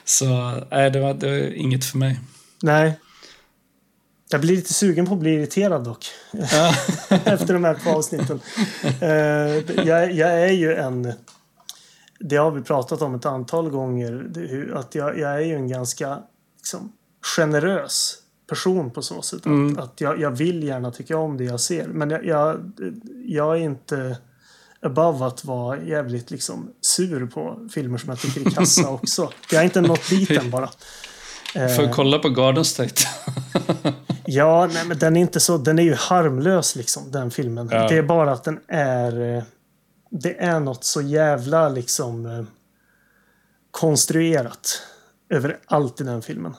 [0.05, 0.27] Så
[0.71, 2.21] nej, det var, det var inget för mig.
[2.63, 2.99] Nej.
[4.31, 6.07] Jag blir lite sugen på att bli irriterad dock.
[6.33, 6.75] Ja.
[7.25, 8.41] Efter de här två avsnitten.
[9.03, 9.09] Uh,
[9.87, 11.13] jag, jag, är ju en...
[12.21, 14.31] Det har vi pratat om ett antal gånger.
[14.75, 16.19] Att jag, jag är ju en ganska
[16.59, 16.93] liksom,
[17.37, 19.47] generös person på så sätt.
[19.47, 19.79] Mm.
[19.79, 21.89] Att, att jag, jag, vill gärna tycka om det jag ser.
[21.89, 22.73] Men jag, jag,
[23.25, 24.17] jag är inte
[24.81, 29.31] above att vara jävligt liksom sur på filmer som jag tycker är kassa också.
[29.51, 30.69] Jag har inte nått dit än bara.
[31.77, 33.03] Får kolla på Garden State.
[34.27, 35.59] ja, nej, men den är inte så.
[35.59, 37.69] Den är ju harmlös liksom, den filmen.
[37.73, 37.89] Ja.
[37.89, 39.45] Det är bara att den är...
[40.11, 42.45] Det är något så jävla liksom eh,
[43.71, 44.83] konstruerat
[45.31, 46.55] över allt i den filmen.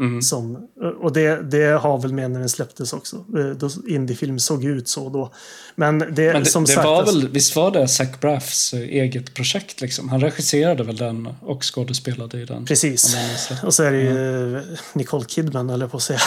[0.00, 0.22] Eh, Mm.
[0.22, 0.68] Som,
[1.00, 3.16] och det, det har väl med när den släpptes också.
[3.16, 5.32] Eh, då indiefilm såg ut så då.
[5.74, 8.80] Men det, Men det, som det sagt, var väl, visst var det Zach Braffs eh,
[8.80, 10.08] eget projekt liksom?
[10.08, 12.64] Han regisserade väl den och skådespelade i den?
[12.64, 13.16] Precis.
[13.62, 14.76] Och så är det ju mm.
[14.92, 16.20] Nicole Kidman, eller på att säga.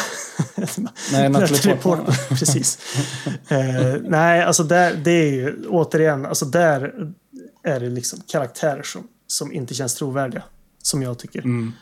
[1.11, 2.13] Nej, Natalie Portman.
[2.29, 2.79] Precis.
[3.47, 6.93] eh, nej, alltså där, det är ju återigen, alltså där
[7.63, 10.43] är det liksom karaktärer som, som inte känns trovärdiga.
[10.83, 11.39] Som jag tycker.
[11.39, 11.73] Mm.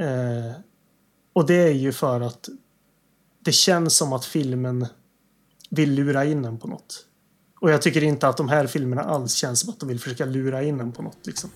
[0.00, 0.52] Eh,
[1.40, 2.48] och det är ju för att
[3.44, 4.86] det känns som att filmen
[5.70, 7.06] vill lura in en på något.
[7.60, 10.24] Och jag tycker inte att de här filmerna alls känns som att de vill försöka
[10.24, 11.26] lura in en på något.
[11.26, 11.50] Liksom.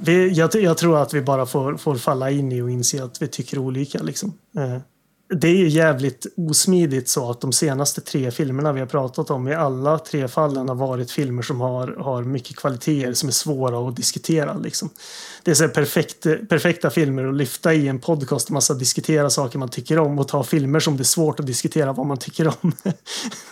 [0.00, 3.22] Vi, jag, jag, tror att vi bara får, får falla in i och inse att
[3.22, 4.02] vi tycker olika.
[4.02, 4.32] Liksom.
[4.56, 4.78] Eh,
[5.34, 9.48] det är ju jävligt osmidigt så att de senaste tre filmerna vi har pratat om
[9.48, 13.88] i alla tre fallen har varit filmer som har, har mycket kvaliteter som är svåra
[13.88, 14.54] att diskutera.
[14.54, 14.90] Liksom.
[15.42, 19.68] Det är så perfekt, perfekta filmer att lyfta i en podcast massa diskutera saker man
[19.68, 22.72] tycker om och ta filmer som det är svårt att diskutera vad man tycker om.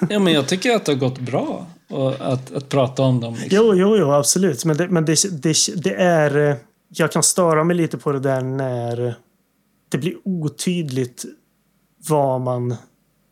[0.09, 1.67] ja, men jag tycker att det har gått bra
[2.19, 3.35] att, att prata om dem.
[3.35, 3.49] Liksom.
[3.53, 4.65] Jo, jo, jo, absolut.
[4.65, 6.57] Men, det, men det, det, det är...
[6.89, 9.15] Jag kan störa mig lite på det där när
[9.89, 11.25] det blir otydligt
[12.09, 12.77] vad man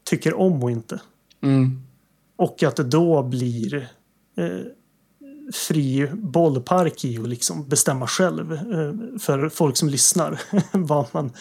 [0.05, 1.01] tycker om och inte.
[1.43, 1.83] Mm.
[2.37, 3.75] Och att det då blir
[4.37, 4.49] eh,
[5.55, 10.41] fri bollpark i att liksom bestämma själv eh, för folk som lyssnar
[10.73, 11.33] vad, man,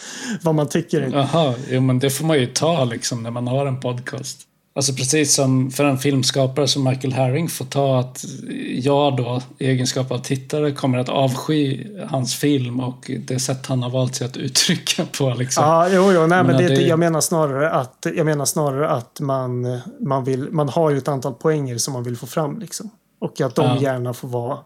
[0.42, 1.10] vad man tycker.
[1.12, 4.40] Jaha, jo men det får man ju ta liksom när man har en podcast.
[4.76, 8.24] Alltså precis som för en filmskapare som Michael Herring får ta att
[8.68, 13.82] jag då i egenskap av tittare kommer att avsky hans film och det sätt han
[13.82, 15.34] har valt sig att uttrycka på.
[15.34, 15.64] Liksom.
[15.64, 16.82] Ja, jo, jo, nej, men det, det...
[16.82, 21.08] jag menar snarare att, jag menar snarare att man, man, vill, man har ju ett
[21.08, 22.58] antal poänger som man vill få fram.
[22.58, 22.90] Liksom.
[23.20, 23.82] Och att de ja.
[23.82, 24.58] gärna får vara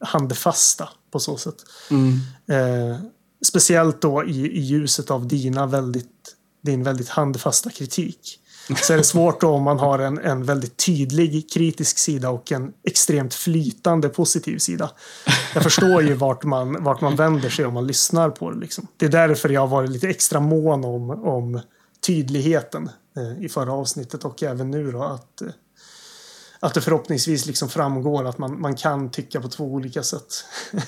[0.00, 1.56] handfasta på så sätt.
[1.90, 2.12] Mm.
[2.50, 2.98] Eh,
[3.46, 8.40] speciellt då i, i ljuset av dina väldigt, din väldigt handfasta kritik
[8.82, 12.52] så är det svårt då om man har en, en väldigt tydlig kritisk sida och
[12.52, 14.90] en extremt flytande positiv sida.
[15.54, 18.60] Jag förstår ju vart man, vart man vänder sig om man lyssnar på det.
[18.60, 18.86] Liksom.
[18.96, 21.60] Det är därför jag har varit lite extra mån om, om
[22.06, 25.48] tydligheten eh, i förra avsnittet och även nu då att, eh,
[26.60, 30.44] att det förhoppningsvis liksom framgår att man, man kan tycka på två olika sätt.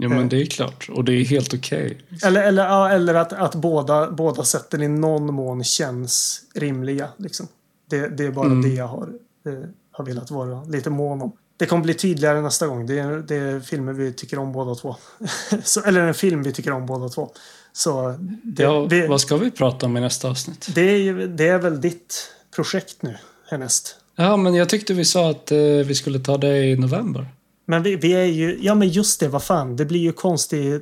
[0.00, 0.88] Ja, men det är klart.
[0.92, 1.86] Och det är helt okej.
[1.86, 2.28] Okay.
[2.28, 7.08] Eller, eller, ja, eller att, att båda, båda sätten i någon mån känns rimliga.
[7.16, 7.48] Liksom.
[7.90, 8.62] Det, det är bara mm.
[8.62, 9.08] det jag har,
[9.46, 11.32] eh, har velat vara lite mån om.
[11.56, 12.86] Det kommer bli tydligare nästa gång.
[12.86, 14.96] Det är, det är filmer vi tycker om båda två.
[15.64, 17.30] Så, eller en film vi tycker om båda två.
[17.72, 20.68] Så det, ja, vi, vad ska vi prata om i nästa avsnitt?
[20.74, 23.16] Det är, det är väl ditt projekt nu
[23.50, 23.96] härnäst.
[24.16, 27.26] Ja, men jag tyckte vi sa att eh, vi skulle ta det i november.
[27.66, 28.58] Men vi, vi, är ju...
[28.60, 29.76] Ja, men just det, vad fan.
[29.76, 30.80] Det blir ju konstig...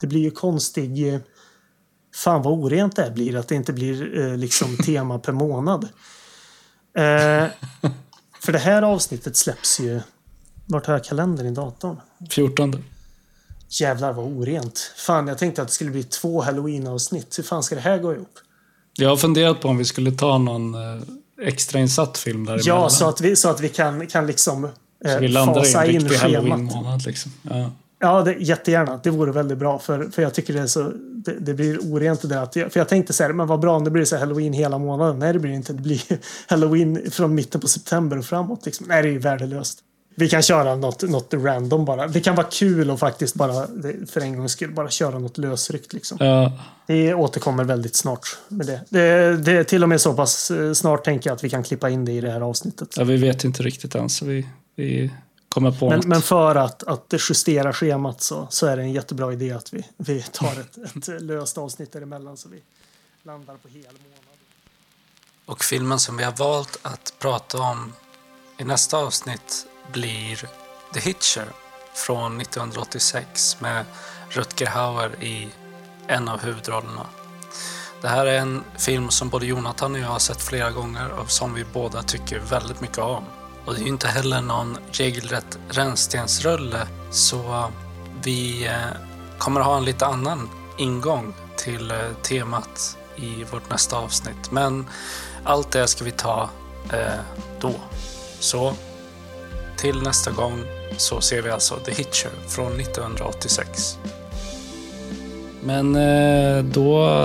[0.00, 1.20] Det blir ju konstig...
[2.14, 5.84] Fan vad orent det blir att det inte blir eh, liksom tema per månad.
[6.96, 7.46] Eh,
[8.40, 10.00] för det här avsnittet släpps ju...
[10.66, 11.96] Vart har jag kalendern i datorn?
[12.30, 12.84] 14.
[13.68, 14.92] Jävlar vad orent.
[14.96, 17.38] Fan, jag tänkte att det skulle bli två halloween-avsnitt.
[17.38, 18.38] Hur fan ska det här gå ihop?
[18.92, 21.02] Jag har funderat på om vi skulle ta någon eh,
[21.42, 24.68] extrainsatt film där Ja, så att vi, så att vi kan, kan liksom
[25.04, 27.06] så vi landar fasa in schemat.
[27.06, 27.32] Liksom.
[27.42, 27.70] Ja.
[28.04, 29.00] Ja, det, jättegärna.
[29.02, 29.78] Det vore väldigt bra.
[29.78, 30.92] För, för jag tycker det så...
[31.24, 32.42] Det, det blir orent det där.
[32.42, 34.52] Att jag, för jag tänkte så här, men vad bra om det blir så halloween
[34.52, 35.18] hela månaden.
[35.18, 35.72] Nej, det blir inte.
[35.72, 36.02] Det blir
[36.46, 38.66] halloween från mitten på september och framåt.
[38.66, 38.86] Liksom.
[38.88, 39.78] Nej, det är ju värdelöst.
[40.16, 42.06] Vi kan köra något, något random bara.
[42.06, 43.66] Det kan vara kul och faktiskt bara
[44.08, 45.92] för en gångs skull bara köra något lösryckt.
[45.92, 46.18] Liksom.
[46.20, 46.52] Ja.
[46.86, 48.80] Det återkommer väldigt snart med det.
[48.88, 49.36] det.
[49.36, 51.90] Det är till och med så pass eh, snart tänker jag att vi kan klippa
[51.90, 52.88] in det i det här avsnittet.
[52.96, 55.10] Ja, vi vet inte riktigt än så vi, vi
[55.48, 56.06] kommer på men, något.
[56.06, 59.86] Men för att, att justera schemat så, så är det en jättebra idé att vi,
[59.96, 62.62] vi tar ett, ett löst avsnitt däremellan så vi
[63.22, 64.38] landar på hel månad.
[65.46, 67.92] Och filmen som vi har valt att prata om
[68.58, 70.48] i nästa avsnitt blir
[70.94, 71.46] The Hitcher
[71.94, 73.84] från 1986 med
[74.28, 75.48] Rutger Hauer i
[76.06, 77.06] en av huvudrollerna.
[78.00, 81.30] Det här är en film som både Jonathan och jag har sett flera gånger och
[81.30, 83.24] som vi båda tycker väldigt mycket om.
[83.64, 87.64] Och det är ju inte heller någon regelrätt rännstensrulle så
[88.22, 88.98] vi eh,
[89.38, 94.50] kommer ha en lite annan ingång till eh, temat i vårt nästa avsnitt.
[94.50, 94.86] Men
[95.44, 96.48] allt det ska vi ta
[96.92, 97.20] eh,
[97.60, 97.74] då.
[98.40, 98.74] Så
[99.76, 100.64] till nästa gång
[100.96, 103.98] så ser vi alltså The Hitcher från 1986.
[105.62, 107.18] Men eh, då,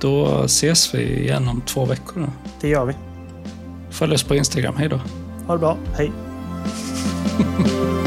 [0.00, 2.30] då ses vi igen om två veckor.
[2.60, 2.94] Det gör vi.
[3.90, 4.76] Följ oss på Instagram.
[4.76, 5.00] Hej då.
[5.48, 5.76] Ha det bra.
[5.96, 6.12] Hej.